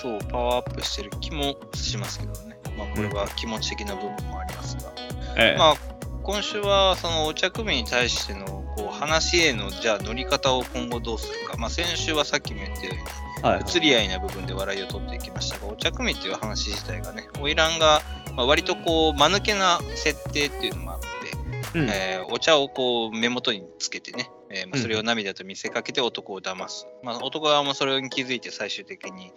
[0.00, 2.58] そう、パワーアップしてる気もしますけどね。
[2.76, 4.92] まあこれは気持ち的な部分もありますが。
[5.36, 5.74] ええまあ
[6.22, 8.44] 今週はそのお茶組に対しての
[8.76, 11.56] こう話へのじゃあ乗り方を今後どうするか。
[11.56, 13.00] まあ先週はさっきも言ったように、
[13.42, 18.02] はい移り合いな部分で笑いを取っていきましたが、お茶組っていう話自体がね、花魁が、
[18.36, 26.86] まあ、割とこう、間抜けな設定っていうのもあって、うんえーお茶をこう目元につけてね、えーまあ、うんそれを涙と見せかけて男を騙す。
[27.02, 29.32] まあ、男側もそれに気づいて最終的に、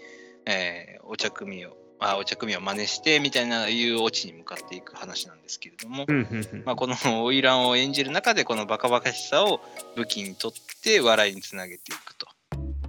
[0.45, 9.61] えーお茶組をあお茶組を真似してみたいないうオチに向かっていく話なんですけれども、うんうんうんまあ、この花魁を演じる中でこのバカバカしさを
[9.95, 10.51] 武器にとっ
[10.83, 12.27] て笑いにつなげていくと。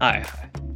[0.01, 0.74] はいはい。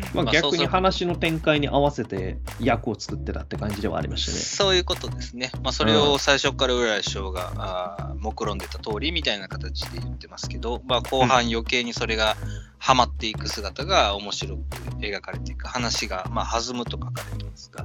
[0.00, 4.38] うんまあ、まあ逆に話の展開に合わせて役を作ってたって感じではありましたね。
[4.38, 5.50] そういうことですね。
[5.62, 12.36] まあ、それを最初から浦井師匠が、あー目論んでた通りみたいな形で言ってますけど、まあ、後半余計にそれが
[12.78, 14.62] ハマっていく姿が面白く
[15.00, 17.84] 描かれていく話が、まあ、弾むと書かれてますが、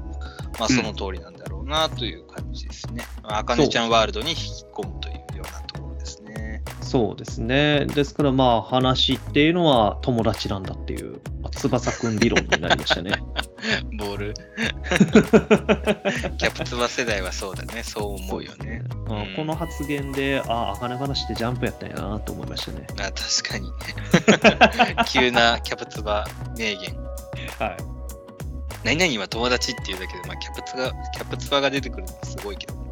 [0.59, 3.03] まあ、その通りなんだろうなという感じですね。
[3.23, 4.41] あかねちゃんワールドに引き
[4.73, 5.24] 込むという
[6.95, 7.87] そうですね。
[7.87, 13.11] ですからまあ話っていうのは友達なんだっていう、まあ翼くん理論になりましたね。
[13.99, 14.33] ボール。
[16.39, 17.83] キャプツバ世代はそうだね。
[17.83, 18.81] そう思うよね。
[19.09, 22.87] うんうんこの発言で、ああ、あかね話ってジャンプやったんやなと思いましたね。
[22.91, 23.19] あ確
[23.49, 23.69] かに。
[25.11, 26.25] 急なキャプツバ
[26.57, 26.95] 名言。
[27.59, 27.77] はい。
[28.85, 32.84] 何々は友達っていうだけで、まあ、キャプツが、キャプツバが出てくるのはすごいけど、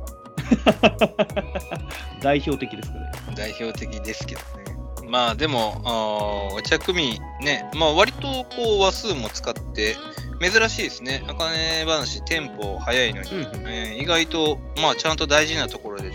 [2.22, 3.12] 代表的ですからね。
[3.36, 4.74] 代表的ですけどね。
[5.08, 8.22] まあでも、お茶組ね、まあ割と
[8.56, 9.96] こう話数も使って、
[10.42, 11.24] 珍しいですね。
[11.28, 16.12] あかね話、テンポ早いのに、うんえー意外と、まあちゃんと大事なところで、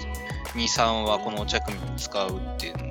[0.54, 2.90] 2、3はこのお茶組に使うっていうのも、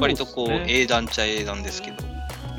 [0.00, 2.09] 割とこう、英断っちゃ英断ですけど、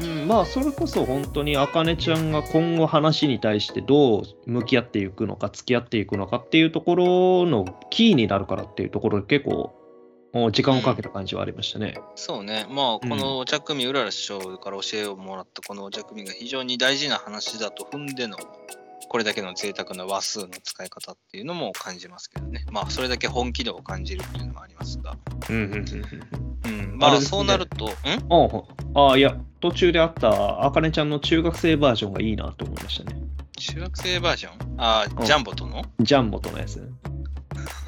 [0.01, 9.73] うん、まあそれこそ本当にあかねちゃんが今後話に対してどう向き合っていくのか付き合っていくのかっていうところのキーになるからっていうところで結構
[10.51, 11.99] 時間をかけた感じはありましたね。
[12.15, 18.37] そうね、まあ、うんこのお茶組、うらら師匠から教えをもらったこのお茶組が非常に大事な話だと踏んでの、
[19.11, 22.65] これだけの贅沢な話数の使い方っていうのも感じますけどね。
[22.71, 25.17] まあ、それだけ本気度を感じるっていうのもありますが。
[25.49, 27.91] うんうんうんうんうん、まあ、ねそうなると、ん？
[28.95, 33.21] ああ、いや、途中であったあかねちゃんの中学生バージョンがいいなと思いましたね。
[33.57, 34.75] 中学生バージョン？
[34.77, 35.83] あうんー、ジャンボとの？
[35.99, 36.89] ジャンボとのやつ。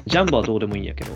[0.04, 1.12] ジャンボはどうでもいいんやけど。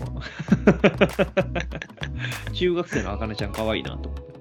[2.53, 4.38] 中学生のあかねちゃん可愛いなと思って。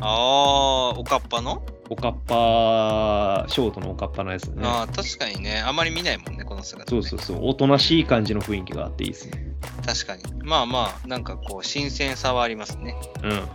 [0.00, 4.62] あー、おかっぱの、おかっぱ、ショートのおかっぱのやつね。
[4.64, 7.02] あー確かにね、あまり見ないもんね、この姿、ね。
[7.02, 9.54] そうそうそう、おとなしい感じの雰囲気があっていいですね。
[9.86, 10.22] 確かに。
[10.42, 12.96] まあまあ、なんかこう、新鮮さはありますね。
[13.22, 13.30] うん。
[13.30, 13.46] うん。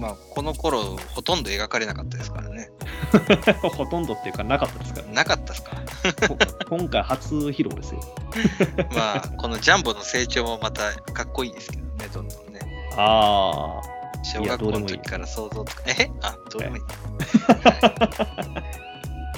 [0.00, 0.82] まあ、この頃、
[1.14, 2.70] ほとんど描かれなかったですからね。
[3.76, 5.12] ほとんどっていうかなかったですからね。
[5.14, 5.76] なかったですか？
[6.28, 6.36] こ
[6.76, 8.00] 今回初披露ですよ。
[8.94, 12.60] まあ、このジャンボの成長もまたかっこいいですけどね、どんどんね。
[12.96, 13.80] あ
[14.22, 16.10] 小学校の時から想像つか、え？
[16.22, 16.82] あ、どうでもいい。
[16.82, 16.88] は
[18.74, 18.78] い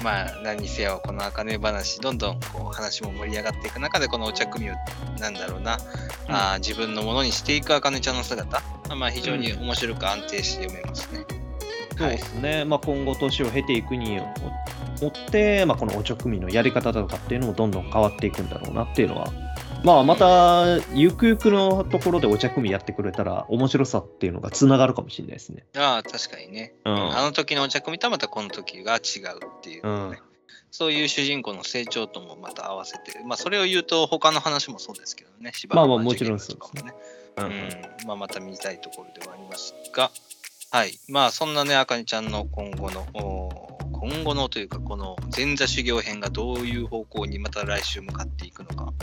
[0.03, 4.73] まあ、何にせよ、この茜話、どんどんこう話も盛り上がっていく中で、このお茶組を、
[5.19, 5.77] なんだろうな、
[6.27, 8.63] あー自分のものにしていく茜ちゃんの姿、
[8.95, 11.23] まあ、非常に面白く安定して読めますね。
[11.93, 12.65] あ、そうですね。
[12.65, 14.25] まあ今後年を経ていくによ
[15.05, 19.31] って、まあこのおちょくみのやり方とかっていうのもどんどん変わっていくんだろうなっていうのは。
[19.83, 25.65] まあまた、ゆくゆくのところでお茶組やってくれたら面白さっていうのがつながるかもしれないですね。
[25.75, 26.73] ああ、確かにね。
[26.85, 30.19] うんあの時のお茶組とはまたこの時が違うっていうのね、
[30.69, 36.93] そういう主人公の成長ともまた合わせて、まあそれを言うと他の話もそうですけどね、柴まあまあ原もちろん事件とかもね。
[37.37, 40.11] うんうん、まあまた見たいところではありますが、
[40.69, 40.93] はい。
[41.09, 43.70] まあそんなね、あかねちゃんの今後の、お
[44.01, 48.93] 今後のというか、この前座修行編がどういう方向にまた来週向かっていくのか、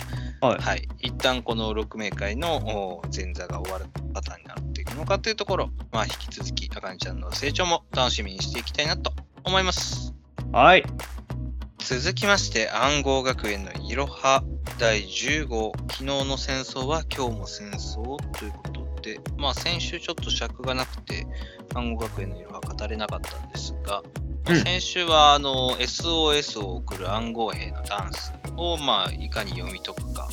[0.40, 0.88] はいはい。
[0.99, 9.12] 一旦この6名会のお前座が終わるパターンになっていくのかというところ、まあ引き続き、あかねちゃんの成長も楽しみにしていきたいなと
[9.44, 10.12] 思います。
[10.51, 10.84] はい。
[11.78, 14.42] 続きまして暗号学園のいろは
[14.78, 21.26] 第10号昨日の戦争は今日も戦争ということでまあ先週ちょっと尺がなくて
[21.74, 24.61] 暗号学園のいろは語れなかったんですが、まあうん。
[24.61, 30.28] 先週はあの SOS を送る暗号兵のダンスをまあいかに読み解くか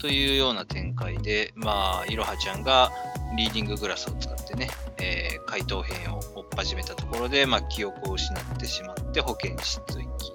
[0.00, 2.90] というような展開でまあいろはちゃんが
[3.36, 10.32] リーディンググラスを使ってね、えー回答編を追っ始めたところで、まあ、記憶を失ってしまって保健室行き。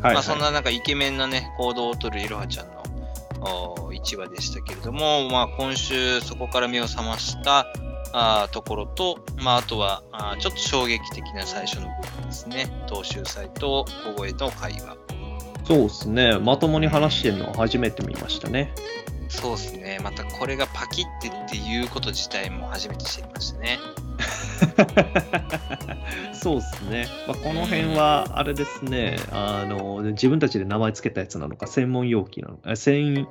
[0.00, 2.82] はい、まあ、そんななんかイケメンなね、行動をとるいろはちゃんの
[3.40, 7.66] お1話でしたけれども、まあ、今週そこから目を覚ました
[8.12, 12.84] あーところと、まあ、あとはあーちょっと衝撃的な最初の部分ですね。
[12.88, 14.96] 東秀祭と小声の会話。
[15.64, 16.38] そうですね。
[16.38, 18.72] まともに話してるのは初めて見ましたね。
[19.28, 19.98] そうですね。
[20.02, 23.78] またこれがパキってっていうこと自体も初めて知りましたね。
[26.32, 27.08] そうですね。
[27.26, 33.28] まあ、この辺は、あれですね、あの、自分たちで名前つけたやつなのか、専門用機なのか、専、ん？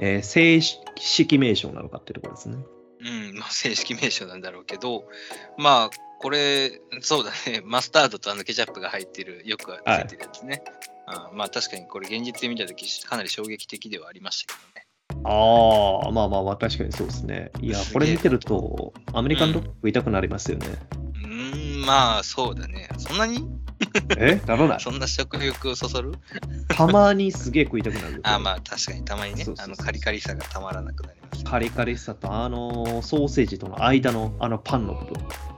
[0.00, 2.56] えー正式名称なのかっていうところですね。
[3.00, 5.08] うん、まあ、正式名称なんだろうけど、
[5.56, 5.90] まあ、
[6.20, 10.62] これ、そうだね、 マスタードとあのケチャップが入ってる、よく出てるやつね。
[11.06, 14.86] あまあ、確かにこれ、現実で見たとき、かなり衝撃的ではありましたけどね。
[15.24, 17.50] ああ、まあまあまあ、確かにそうですね。
[17.60, 20.66] いやこれ見てると、アメリカンドッグ食いたくなりますよね。
[21.14, 22.88] うーん、まあ、そうだね。
[22.98, 23.46] そんなに？
[24.18, 26.12] えならないそんな食欲をそそる？
[26.68, 28.20] たまにすげえ食いたくなる。
[28.24, 31.44] あまあ、確かにたまにねそう、そうそうあのカリカリさがたまらなくなります。
[31.44, 35.14] カリカリさと、あのソーセージとの間のあのパンの部分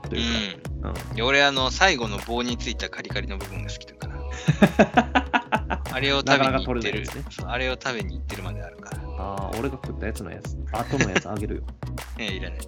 [0.09, 0.81] といううん。
[0.81, 4.21] か、うんいや俺、あの、最後の棒についたカリカリの部分が好きだから。
[5.93, 8.97] あれを食べに行ってなかなか取れないるですねそうあれを食べに行ってるまであるから。
[9.19, 11.63] ああ、俺が食ったやつのやつ、後のやつあげるよ。
[12.17, 12.59] えいらない。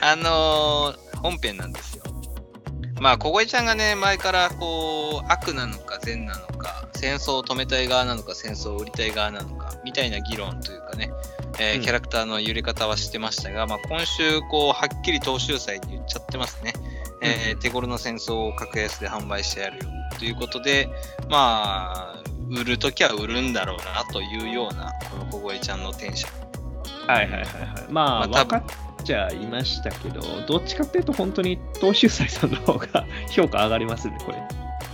[0.00, 2.04] あのー本編なんですよ。
[3.00, 11.10] まあ、小声ちゃんがね、前からこう、悪なのか善なのか、戦争を止めたい側なのか、戦争を売りたい側なのか、みたいな議論というかね、
[11.60, 16.72] えーうんキャラクターの揺れ方はしてましたが、まあ、今週、こう、はっきり東秀祭に言っちゃってますね。
[17.22, 19.84] えーうん手頃の戦争を格安で販売してやるよ
[20.18, 20.88] ということで、
[21.28, 27.06] まあ、売るときは売るんだろうなというような、この小声ちゃんのテンション。
[27.06, 27.46] はいはいはいはい。
[27.90, 28.62] まあ、まあ分かっ
[29.08, 34.38] ちゃいましたけど、どっちかっていうと、本当に東秀斎さんの方が 評価上がりますね、これ。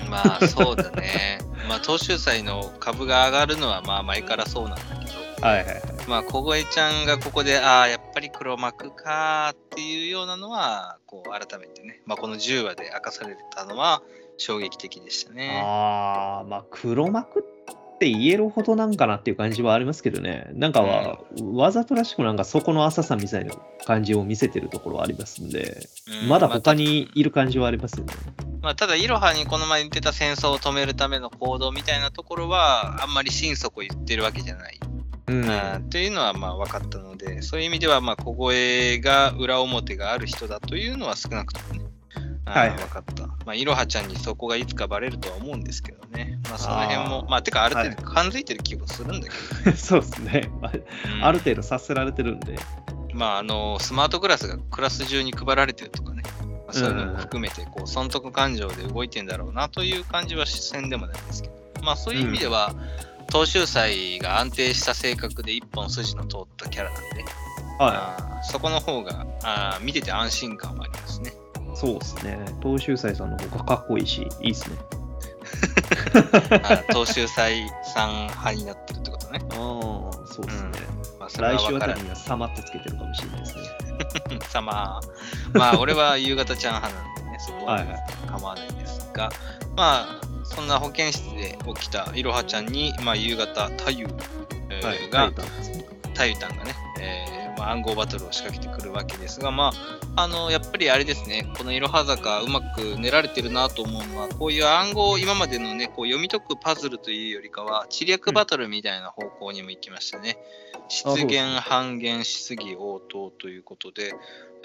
[0.08, 1.38] まあそうだね。
[1.68, 5.06] まあ東秀祭の株が上がるのはまあ前からそうなんだけ
[5.40, 5.82] ど、はいはいはい。
[6.06, 14.02] まあ小声ちゃんがここで、ああ、やっぱり黒幕かっていうようなのは、こう改めてね、まあこの10話で明かされたのは
[14.36, 15.60] 衝撃的でしたね。
[15.64, 17.53] ああ、まあ、黒幕って
[18.00, 20.48] 言えるほどなんかなっていう感じはありますけどね。
[20.52, 21.18] なんかは、
[21.52, 25.86] わざとらしくなんかそこの浅さみたいな感じを見せてるところはありますんで、
[26.22, 28.14] うんまだ他まにいる感じはありますよね。
[28.38, 34.78] あまあ、ただ、イロハにこの前言ってた戦争を止めるための行動みたいなところは、あんまり心底言ってるわけじゃない。
[35.26, 35.44] うん。
[35.44, 41.83] あーっていうのはまあ分かったので、そういう意味ではまあ小声が裏表がある人だというのは少なくともね、
[42.46, 42.78] はいはい。
[42.78, 43.26] 分かった。
[43.26, 46.38] まあ、いろはちゃんにそこがいつかバレるとは思うんですけどね。
[46.48, 47.30] まあ、その辺も、あー。
[47.30, 47.96] まあ、てか、ある程はい。
[47.96, 49.28] 度感づいてる気もするんだ
[49.64, 50.50] けど、 そうですね。
[50.60, 50.72] まあ
[51.16, 51.24] うん。
[51.24, 52.58] ある程度させられてるんで。
[53.12, 62.74] まあ、あの、スマートグラスがクラス中に配られてるとかね、まあ、そういうのも含めて、こう、損得感情で動いてんだろうなという感じは視線でもないんですけど、まあ、そういう意味では、
[63.32, 67.24] 東秀祭が安定した性格で一本筋の通ったキャラなんで、
[67.78, 71.32] はあーそこの方があー見てて安心感はありますね。
[71.74, 71.76] い。
[71.76, 72.38] そうですね。
[72.62, 74.76] 東秀斎さんの方がかっこいいし、いいですね。
[76.90, 79.40] 東秀祭さん派になってるってことね。
[79.42, 79.56] ああ、
[80.26, 80.70] そうですね。
[81.18, 83.62] まあ、それは来週あたりにはサマってつけてるかもしれないですね。
[84.48, 85.00] さまあ、
[85.52, 89.30] まあ、俺は夕方ちゃん派なんでね、 そこははいはい構わないですが、
[89.76, 93.90] まあ、そんな保健室で起きたいろはちゃんに、まあ、夕方、太夫、
[94.70, 95.10] えーはい。
[95.10, 95.30] が
[96.16, 99.72] 書い、たんがね、えーまあ、暗号バトルを仕掛けてくるわけですが、ま
[100.16, 110.38] あ、あのやっぱりあれですね、このいろは坂、うまく練られてるなと思うのは、こういう暗号を今までのね、こう読み解くパズルというよりかは、知略バトルみたいな方向にも行きましたね。
[110.88, 114.14] そうです出現、半減、質疑応答ということで、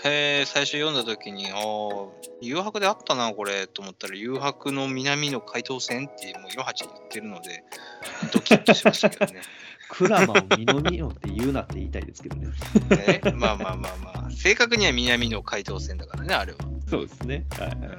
[0.03, 2.07] へー最初読んだ時に、あー
[2.41, 7.63] 誘白であったな、これ、と思ったら、誘白の南の海東線って、もういろはちゃん言ってるので、
[8.31, 9.41] ドキッとしましたけどね。
[9.89, 12.47] クラマを南のって言うなって言いたいですけどね。
[12.89, 16.59] ね、まあまあまあまあ、正確には南の海東線だからね、あれは。
[16.87, 17.45] そうですね。
[17.57, 17.97] はいはいはい。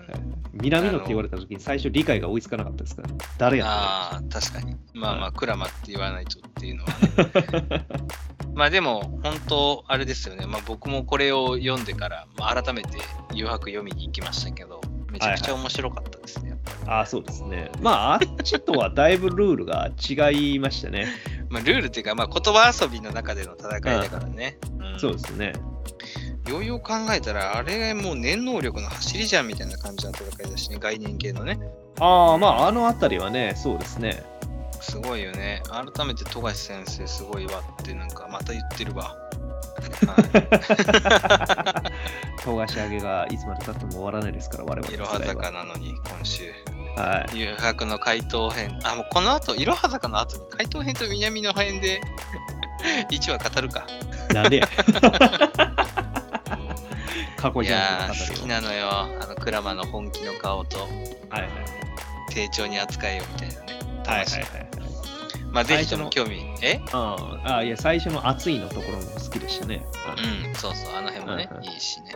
[0.55, 4.77] 南のって言われたときに最初理解が追いつかなかったですから、誰やったああ、確かに。
[4.95, 7.87] まあまあ、クラマって言わないとっていうのは、ね。
[8.55, 10.47] まあでも、本当、あれですよね。
[10.47, 12.99] まあ僕もこれを読んでから、まあ、改めて
[13.33, 14.81] 誘白読みに行きましたけど、
[15.11, 16.51] めちゃくちゃ面白かったですね。
[16.51, 17.71] やっぱりああ、そうですね。
[17.81, 21.07] まあ、あっちとはだいぶルールが違いましたね。
[21.51, 24.57] まあ、ルールっていうか、まあ、言葉遊びの中での戦いだからね。
[24.79, 25.53] うんそうですね。
[26.49, 31.59] ようよう考えたら、あれもう念能力の走りじゃんみたいな感じの戦いだしね、概念系のね。
[31.99, 34.23] ああ、まあ、あのあたりはね、そうですね。
[34.81, 35.63] すごいよね。
[35.71, 39.17] 改めて富樫先生すごいわってなんかまた言ってるわ。
[40.07, 41.83] は
[42.43, 44.95] 富樫上げがいつまでたっても終わらないですから、我々い。
[44.95, 46.53] いろは坂なのに今週。
[46.97, 47.39] はい。
[47.39, 48.79] 誘白の回答編。
[48.85, 52.01] あ、もうこの後、いろは坂の後に回答編と南の編で
[53.11, 53.87] 1話語るか。
[54.35, 54.69] なんでや。
[57.37, 58.35] 過去いジャやー、ンプの語りを。
[58.35, 58.89] 好きなのよ。
[58.91, 61.51] あのクラマの本気の顔とはいはいはい。
[62.31, 63.61] 丁重に扱えよみたいなね。
[64.07, 64.71] はいはいはい。
[65.53, 66.45] まあ、ぜひとも興味。
[66.63, 66.81] え？
[66.93, 69.85] ああ、いや、最初の熱いのところも好きでしたね。
[70.45, 72.15] うん、そうそう、あの辺もねいいしね。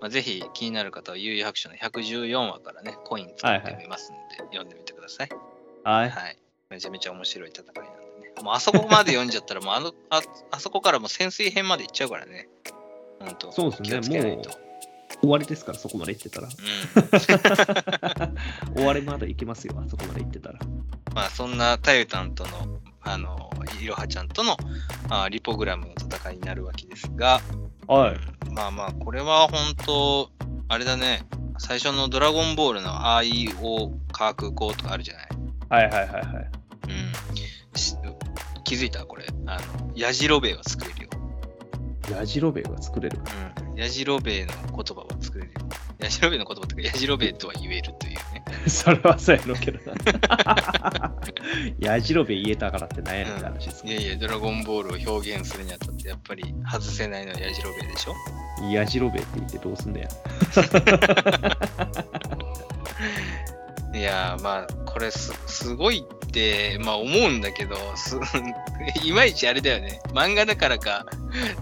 [0.00, 5.28] まあ、ぜひ気になる方は、悠々白書の114話からね、コイン使ってみますので、読んでみてください。
[5.84, 6.10] はい。
[6.10, 6.38] はい。
[6.70, 7.80] めちゃめちゃ面白い戦いなんで
[8.28, 8.34] ね。
[8.42, 10.20] もうあそこまで読んじゃったら、もうあのあ
[10.50, 12.48] あそこからもう潜水編まで行っちゃうからね。
[13.20, 14.50] 本当そうですね気をつけないと。
[15.20, 16.48] 終わりですから、そこまで行ってたら。
[16.48, 16.54] うん。
[18.76, 20.58] 終わりまで行けますよ、あそこまで行ってたら。
[21.14, 23.48] まあそんなタユタンとの、あの、
[23.80, 24.56] いろはちゃんとの
[25.08, 27.40] あリポグラムの戦いになるわけですが、
[27.86, 28.16] はい。
[28.52, 30.30] まあまあ、これは本当、
[30.68, 31.22] あれだね、
[31.58, 35.28] 最初のドラゴンボールの I, O, 科学語とかあるじゃない。
[35.68, 36.50] はいはいはいはい。
[36.88, 37.78] うん。
[37.78, 37.96] し
[38.64, 39.04] 気づいた？
[39.04, 39.26] これ。
[39.46, 41.10] あの、ヤジロベエは作れるよ。
[42.10, 43.20] ヤジロベエが作れる。
[43.68, 43.78] うん。
[43.78, 45.60] ヤジロベエの言葉は作れるよ。
[45.98, 48.05] ヤジロベエの言葉とか、ヤジロベエとは言えるというね。
[48.70, 51.12] それはそうやろうけどな。
[51.78, 58.14] ヤジロベエ言えたからってなんやねんって話ですいやいや、ドラゴンボールを表現するにあたって、やっぱり外せないのはヤジロベエでしょ？
[58.70, 60.08] ヤジロベエって言ってどうすんだよ。
[63.94, 68.18] いやーまあこれすすごいって、まあ、思うんだけどす
[69.02, 70.00] いまいちあれだよね。
[70.12, 71.06] 漫画だからか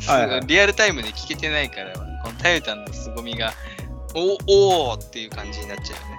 [0.01, 0.41] すはいはい。
[0.47, 3.53] リアルタイムで聞けてないからこのタユタンの凄みが
[4.15, 6.14] おおーっていう感じになっちゃうよね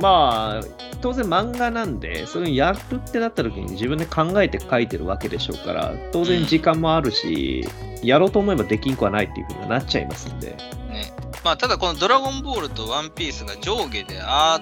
[0.00, 0.64] まあ、
[1.00, 7.66] 当然漫画なんで、それをやるってなった時に自分で考えて書いてるわけでしょうから、当然時間もあるし、
[8.02, 10.50] やろうと思えばできんくはないっていうふうになっちゃいますんで。
[10.50, 11.12] ね
[11.44, 14.60] まあただこの「ドラゴンボール」と「ワンピースが上下であ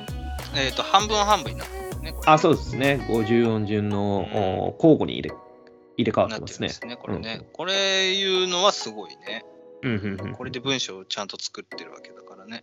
[0.54, 3.00] ー、えー、と半分半分になってるんだよねあ、そうですね。
[3.08, 5.34] 54順の、お交互に入れ
[5.96, 6.68] 入れ替わってますね。
[6.68, 9.44] すねこれね、これいうのはすごいね。
[9.82, 10.32] うんうんうん。
[10.34, 12.62] これで文章をちゃんと作ってるわけだからね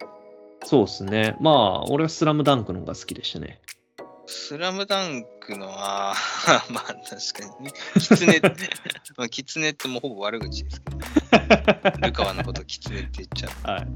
[0.65, 1.35] そうですね。
[1.39, 3.61] まあ、俺はスラムダンクの方が好きでしたね。
[4.25, 6.15] スラムダンクのは、
[6.71, 7.71] まあ確かにね。
[7.93, 8.41] キツネ、
[9.15, 13.71] まあ、キツネってもうほぼ悪口ですけど、ルカワのことキツネって言っちゃう。
[13.71, 13.87] はい。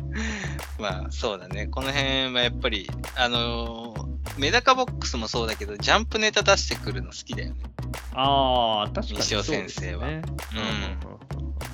[0.78, 1.66] まあそうだね。
[1.66, 7.56] この辺はやっぱり、あのーメダカボックスもそうだけど、ジャンプネタ出してくるの好きだよね。
[8.14, 10.22] ああ、確かに西尾そうです先生はね。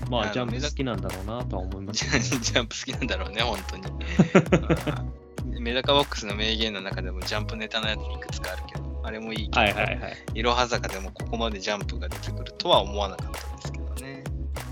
[0.03, 2.19] うんまあ、ジャンプ好きなんだろうなとは思いまジす、ね。
[2.59, 3.83] ャンプ好きなんだろうね、本当に。
[3.87, 10.17] うんメダカボックスの名言の中でもジャンプネタのやついくつかあるけど、あれもいいけど、はいはいはい。
[10.35, 14.23] いろは坂でもここまでジャンプが出てくるとは思わなかったですけどね。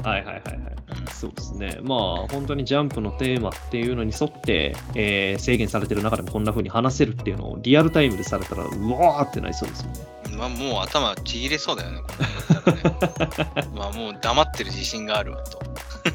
[0.04, 0.75] はいはいはいはい。
[0.88, 1.78] うんそうですね。
[1.82, 10.06] まあ、本当にジャンプのテーマっていうのに沿って、えー制限されてる中でもこんな風に話せるっていうのをリアルタイムでされたら、うわーってなりそうですよね。
[10.36, 13.66] まあもう頭ちぎれそうだよね、こね。
[13.74, 15.58] まあもう黙ってる自信があるわと。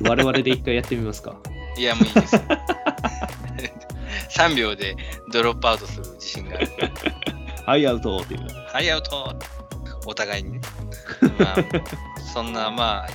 [0.08, 1.36] 我々で一回やってみますか。
[1.78, 2.36] いやもういいです。
[4.38, 4.96] 3秒で
[5.32, 6.68] ドロップアウトする自信がある。
[7.66, 8.42] はい、アウトっていう。
[8.68, 9.36] はい、アウト
[10.06, 10.62] お互いにね。
[11.40, 11.56] まあ、
[12.34, 13.08] そんなまあ、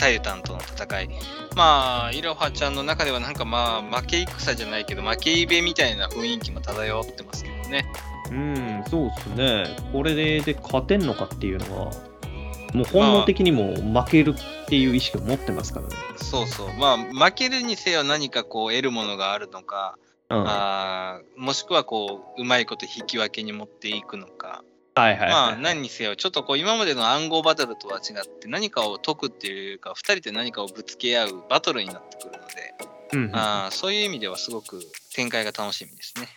[0.00, 1.08] タユタンとの戦い。
[1.54, 7.86] まあ、いろはちゃんの中ではなんかまあ、負け戦じゃないけど、負けイベみたいな雰囲気も漂ってますけどね。
[8.30, 9.76] うん、そうですね。
[9.92, 11.92] これでで勝てんのかっていうのは、
[12.72, 15.94] もう本能的にも負けるっていう意識を持ってますからね。
[16.16, 16.72] そうそう。
[16.78, 19.98] まあ、負けるにせよ何かこう得るものがあるのか、
[20.30, 20.44] うん。
[20.44, 24.62] はいあーもしくはこううまいこと引き分けに持っていくのか、
[24.94, 25.30] はいはい。
[25.30, 32.74] まあ何にせよちょっとこう今までの暗号バトルとは違って何かを解くっていうか2人で何かをぶつけ合うバトルになってくるので、
[33.12, 34.80] うんうんあーそういう意味ではすごく
[35.14, 36.28] 展開が楽しみですね。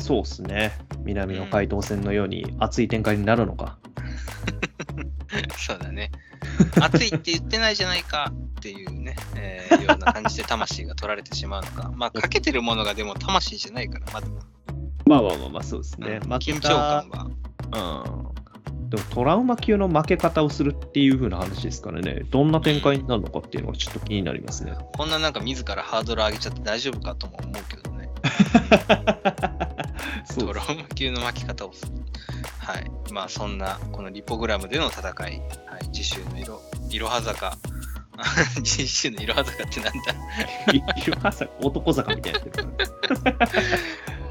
[0.00, 0.72] そうですね。
[1.04, 3.78] 南の海東戦のように熱い展開になるのか。
[5.56, 6.10] そうだね。
[6.80, 11.92] 熱いって言ってないじゃないかっていうね、えーような感じで魂が取られてしまうのか。
[11.94, 14.26] まあ かけてるものがでも魂じゃないからまだ、
[15.06, 16.20] まあまあまあまあ、そうですね。
[16.22, 17.36] うん負け緊張た感
[17.72, 18.04] は。
[18.04, 18.32] うん。
[18.92, 24.74] でもトラウマ級の負け方をするっていう風な話ですからね、どんな展開になるのかっていうのがちょっと気になりますね。
[24.96, 28.10] こんななんか自らハードル上げちゃって大丈夫かとも思うけどね。
[30.24, 31.92] そうドラマ級の巻き方をする。
[32.58, 32.90] はい。
[33.12, 35.42] まあそんなこのリポグラムでの戦い、はい、
[35.92, 37.56] 次週の色、いろは坂。
[38.62, 40.00] 次週のいろは坂ってなんだ？
[40.72, 42.62] いろはさ男坂みたいになって
[43.08, 43.48] るから。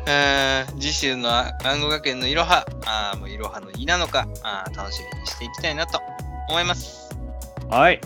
[0.07, 1.29] えー次週の
[1.63, 5.99] 暗号学園のいろは、あーもういろはのいなのかあー楽しみにしていきたいなと
[6.49, 7.15] 思います。
[7.69, 8.01] はい。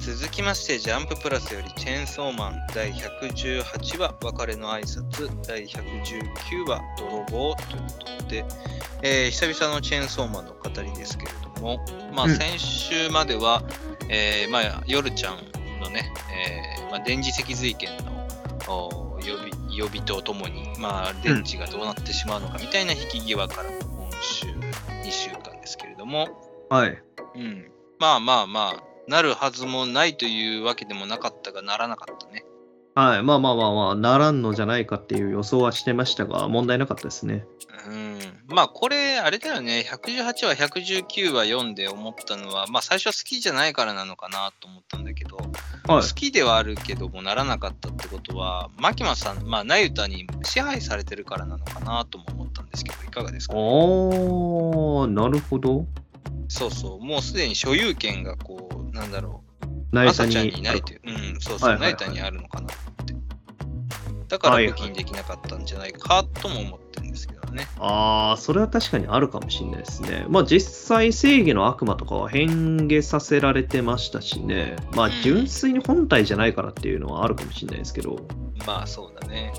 [0.00, 8.44] 続きまして、ジャンププラスよりチェーンソーマン第118話、別れの挨拶第119話、泥棒ということで、
[9.02, 11.78] えー久々のチェーンソーマンの語りですけれども、
[12.14, 13.62] まあ、うん先週までは、
[14.12, 15.36] えーまあ、夜ちゃん
[15.80, 18.26] のね、えーまあ、電磁脊髄剣の
[18.68, 19.20] お
[19.70, 26.28] 予備とともに、まあ、電池がどうなってしまうのかみたいな引き際からの今週2週間ですけれども、
[26.68, 27.02] はい。
[27.36, 32.44] うん、まあまあまあ、なるはずもないというわけでもなかったが、ならなかったね。
[32.94, 33.22] はい。
[33.22, 37.46] まあまあまあまあ、ならんのじゃないかっていう予想はしてましたが、問題なかったですね。
[37.88, 38.09] うん。
[38.48, 38.54] うん。
[38.54, 46.02] まあこれ、あれだよね、118話、119話読んで思ったのは、まあ最初は好きじゃないからなのかなと思ったんだけど、はい好。
[46.02, 55.86] きではあるけどもならなかったってことは、牧間さん、まあ、ナユタに支配されてるからなのかなとも思ったんですけど、いかがですか、おー、なるほど。
[56.48, 59.42] そうそう、もうすでに所有権がこう、なんだろ
[59.92, 63.19] う、朝ちゃんにないという、うん、そうそう、はいはいはいナユタにあるのかなって。
[64.30, 67.66] だからはいはい武器にできなかったんじゃないかとも思ってるんですけどね。
[67.78, 70.24] ああ、それは確かにあるかもしれないですね。
[70.28, 74.76] まあ実際正義の悪魔とかは変化させられてましたしね。
[74.94, 78.20] まあうん純粋に本体じゃないからっていうのはあるかもしれないですけど。
[78.66, 79.52] まあそうだね。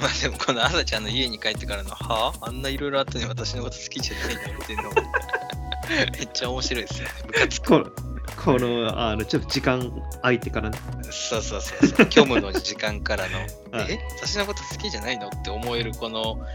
[0.00, 2.46] まあでもこの朝ちゃんの家に帰ってからの、はあ？
[2.48, 4.58] あんないろいろあったのに私のこと好きじゃないの？
[4.58, 4.90] っていうの
[6.18, 7.14] めっちゃ面白いですよね。
[7.26, 7.94] ムカつく。
[8.36, 10.78] ここの、あの、ちょっと時間空いてからね。
[11.10, 12.06] そうそうそうそう。
[12.10, 13.38] 虚無の時間からの、
[13.72, 16.46] はいえ私のこと好きじゃないのって思えるこの思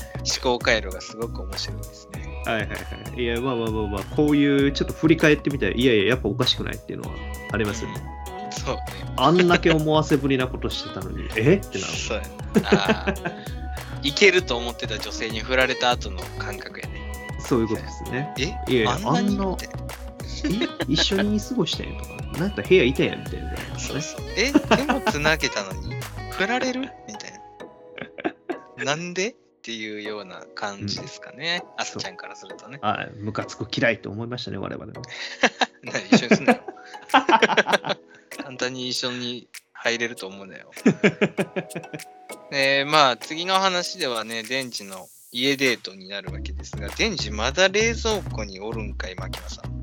[0.42, 2.44] 考回路がすごく面白いですね。
[2.46, 2.76] はいはいは
[3.16, 3.22] い。
[3.22, 7.16] いや、まあまあまあまあ、こういうちょっと振り返ってみたら、いやいや、やっぱおかしくないっていうのは
[7.52, 8.02] ありますよね。
[8.18, 8.84] うんそうね。
[9.18, 11.56] あんだけ思わせぶりなことしてたのに、え？
[11.56, 11.94] ってなる。
[11.94, 12.30] そうやね。
[12.64, 13.14] ああ。
[14.04, 17.12] いけると思ってた女性に振られた後の感覚やね。
[17.40, 18.34] そういうことですね。
[18.38, 18.44] え？
[18.44, 19.58] いやいやあんなにあんな
[20.88, 23.58] 一緒に過ごしたんやとか、なんやったら部屋いたやんみたいな、ね。
[23.78, 24.22] そうそう。
[24.38, 25.96] え手もつなげたのに？
[26.32, 26.82] 振られる？
[27.08, 27.32] みたい
[28.78, 28.86] な。
[28.86, 29.30] なんで？
[29.30, 31.64] っていうような感じですかね。
[31.78, 32.80] あさちゃんからするとね。
[32.82, 34.92] はい、ムカつく嫌いと思いましたね、我々も。
[35.84, 36.64] な一緒にすんなよ。
[37.10, 40.72] 簡単に一緒に入れると思うなよ。
[42.52, 49.83] で、まあ、次の話ではね、デンジの家デートになるわけですが、デンジまだ冷蔵庫におるんかい、牧野さん。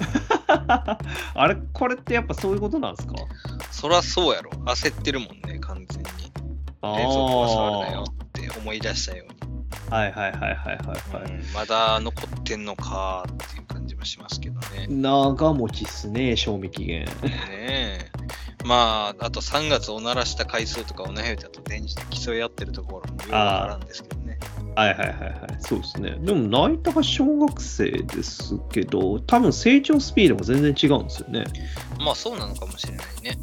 [1.34, 3.14] あれ、これってやっぱそういうことなんですか？
[3.70, 4.50] そらそうやろ。
[4.50, 6.32] 焦ってるもんね、完全に。
[6.82, 9.40] あ冷蔵庫は触るなよって思い出したように。
[9.90, 10.56] はいはいはいはいはい、
[11.22, 14.86] はいうんまだ残ってんのかっていう感じもしますけどね。
[14.88, 17.04] 長持ちっすね、賞味期限。
[17.04, 18.10] ねえ。
[18.64, 24.19] まあ、あと3月おならした回数とかおなやだと電池で競い合ってるところもよくわからんですけどね。
[24.76, 26.16] はいはいはいはい、そうですね。
[26.20, 31.44] でも、ナイタが小学生ですけど、多分成長スピードも全然違うんですよね。
[31.98, 33.38] まあそうなのかもしれないね。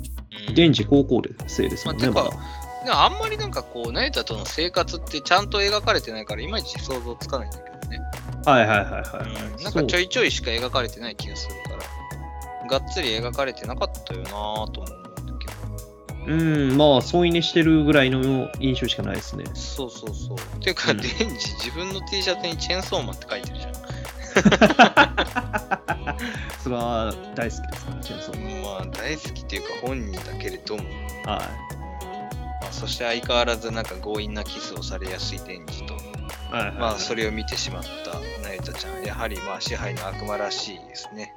[0.50, 8.00] うん、デンジ高校生ですもんね、まあてかあんまりなんかこう、ナユタとの生活ってちゃんと描かれてないから、いまいち想像つかないんだけどね。
[8.46, 11.72] はいはいはいはい、うん、なんかちょいちょいしか描かれてない気がするか
[12.66, 14.32] ら、がっつり描かれてなかったよなぁ
[14.72, 14.97] とも思う。
[16.28, 16.36] う
[16.74, 19.46] ん、まあ、添い寝してるぐらいの印象しかないですね。
[19.54, 20.38] そうそうそう。
[20.60, 23.74] ていうか、うんデンジ自分の T シャツにチェーンソーマンって書いてるじゃん。
[26.62, 27.92] それは大好きですか？
[27.96, 30.84] ら、チェーンソーまあ大好きっていうか本人だけれども、
[31.26, 31.38] マン。
[31.38, 31.42] は
[32.62, 35.98] まあ、そして相変わらずなんか強引なキスをされやすいデンジと、い。
[36.52, 37.90] はいはい、まあそれを見てしまった
[38.44, 41.34] ナユタちゃん、やはりまあ支配の悪魔らしいですね。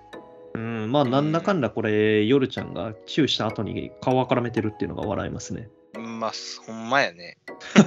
[0.61, 5.69] うん、まあ、なんだかんだこれ、夜ちゃんがチューした後に顔を絡めてるっていうのが笑いますね。
[5.99, 6.33] まあ
[6.67, 7.39] ほんまやね。
[7.75, 7.87] ほん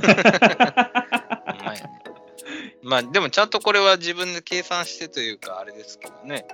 [1.66, 2.02] まやね。
[2.82, 6.46] まあでもちゃんとこれは自分で計算してというかあれですけどね。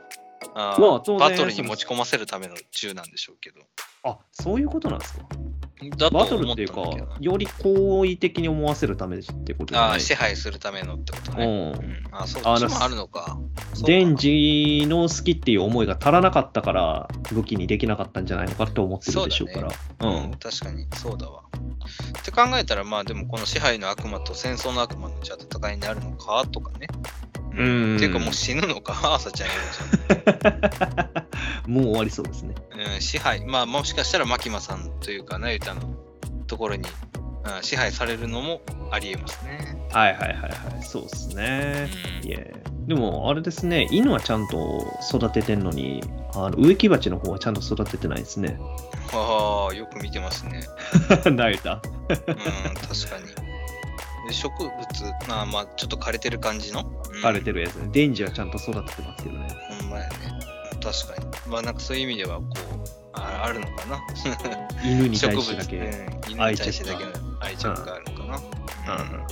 [0.56, 0.88] あーま
[1.26, 3.62] あバトルに持ち込ませるための銃なんでしょうけど。
[4.04, 5.26] あ、そういうことなんですか？
[6.12, 6.82] バトル思っていうか
[7.20, 11.46] より好意的に思わせるためってことああ、支配するためのってことうね。
[11.46, 11.50] ん。
[11.50, 13.38] うん、あそあのっちもあるのか。
[13.86, 19.68] デンジの好きっていう思いが足らなかったから武器にできなかったんじゃないのかって思ってるでしょうから。
[19.68, 21.44] ううん、確かにそうだわ。
[22.20, 26.88] って考えたら、まあでもこの支配の悪魔と戦争の悪魔のじゃあ戦いになるのかとかね。
[27.60, 29.50] うんっていうかもう死ぬのか、 朝ちゃん
[30.08, 30.28] 言
[31.68, 32.56] う もう終わりそうですね。
[32.96, 35.82] うん、支配、まあもしかしたら牧間さんというか、なゆたの
[36.48, 39.78] ところに、うん、支配されるのもありえますね。
[39.92, 40.84] はいはいはいはい。
[40.84, 41.90] そうですね。
[42.24, 42.54] うんいえ。
[42.88, 46.02] でもあれですね、犬はちゃんと育ててんのに、
[46.34, 48.58] あの植木鉢の方はちゃんと育ててないですね。
[49.12, 50.62] ああ、よく見てますね。
[51.10, 51.74] 慣れた。
[52.08, 53.49] うん、確かに。
[54.30, 54.70] で植物、
[55.28, 56.82] まあまあ、ちょっと枯れてる感じの？
[56.82, 57.90] うん枯れてるやつね。
[57.92, 59.48] デンジはちゃんと育ててますけどね。
[59.82, 60.16] ほんまやね。
[60.82, 61.52] 確かに。
[61.52, 62.54] まあなんかそういう意味では、こう、
[63.14, 64.00] ああるのかな？
[64.86, 65.78] 犬に対してだけ。
[65.78, 68.96] うん、犬に対してだけの愛着があるのかな？
[68.96, 69.28] うんうん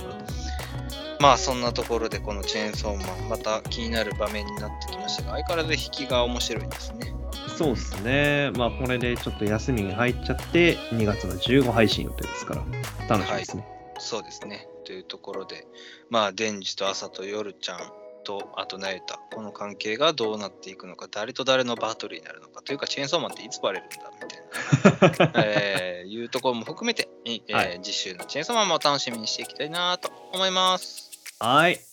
[1.20, 7.12] まあそんなところでこのチェーンソーマン、また気になる場面になってきましたが、相変わらず引きが面白いですね。
[7.56, 8.52] そうですね。
[8.56, 12.64] まあこれでちょっと休みに入っちゃって、2月の15配信予定ですから、
[13.08, 13.66] 楽しみですね。
[13.98, 14.68] そうですね。
[14.88, 15.66] というところで、
[16.08, 17.78] まあ、デンジと朝と夜ちゃん
[18.24, 31.10] と、あとナユタ、この関係がどうなっていくのか、誰と誰のバトルになるのか、というか、チェーンソーマンっていつバレるんだみたいな、 えーいうところも含めて、えーはい次週のチェーンソーマンも楽しみにしていきたいなと思います。
[31.38, 31.87] はい。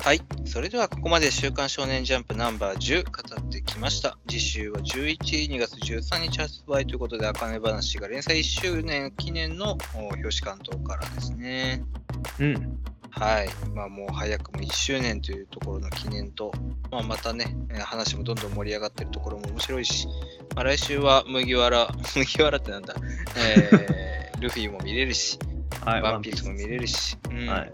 [0.00, 0.20] はい。
[0.44, 4.16] それではここまで週刊少年ジャンプナンバー10語ってきました。
[4.28, 5.18] 次週は11、
[5.50, 11.82] 2月13日発売ということで、あかね話が連載1周年記念のお表紙関東からですね。
[12.38, 12.78] うん。
[13.10, 13.48] はい。
[13.74, 16.52] まあもう早くも1周年というところの記念と、
[16.90, 20.06] まあまたね、えー話もどんどん盛り上がってるところも面白いし、
[20.54, 22.94] まあ来週は麦わら、 麦わらってなんだ、
[23.36, 25.38] えー、 ルフィも見れるし、
[25.84, 26.02] はい。
[26.02, 27.72] ワンピースも見れるし、うんはい。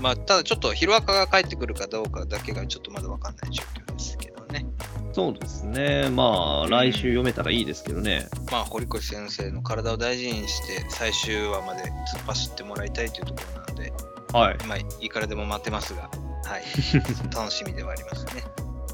[0.00, 4.66] まあ、ただちょっとヒロアカが帰ってくるかどうかだけがちょっとまだわかんない状況ですけどね。
[5.12, 6.08] そうですね。
[6.10, 8.26] まあ、来週読めたらいいですけどね。
[8.50, 11.90] まあ、堀越先生の体を大事にして最終話まで突っ
[12.26, 13.92] 走ってもらいたいというところなので、
[14.32, 14.66] はい。
[14.66, 16.10] まあ、いくらでも待ってますが、
[16.44, 16.62] はい。
[17.34, 18.42] 楽しみではありますね。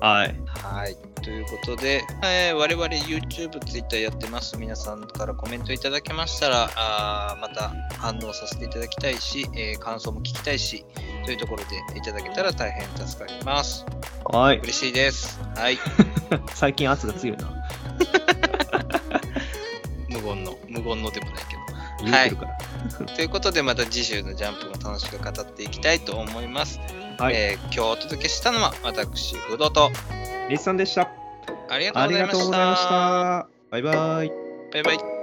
[0.00, 0.40] はい。
[0.46, 0.96] はい。
[1.28, 4.56] ということで、えー我々 YouTube、Twitter やってます。
[4.56, 10.86] 皆さんからコメントいただけましたら、あーまた反応させていただきたいし、えー感想も聞きたいし、
[11.26, 13.84] というところでいただけたら大変助かります。
[14.24, 14.58] はい。
[14.60, 15.38] 嬉しいです。
[15.54, 15.76] はい。
[16.56, 17.52] 最近圧が強いな。
[20.08, 21.60] 無言の、無言のでもないけど。
[22.04, 22.56] 言うてるから。
[23.16, 26.80] ということで、また次週のジャンプも楽しく語っていきたいと思います。
[27.18, 27.34] はい。
[27.34, 29.90] えー今日お届けしたのは、私、不動と、
[30.48, 31.17] リスさんでした。
[31.68, 32.88] ありがとうございまし。
[32.88, 33.48] た。
[33.70, 34.32] バイバイ。
[34.72, 35.17] バイバイ。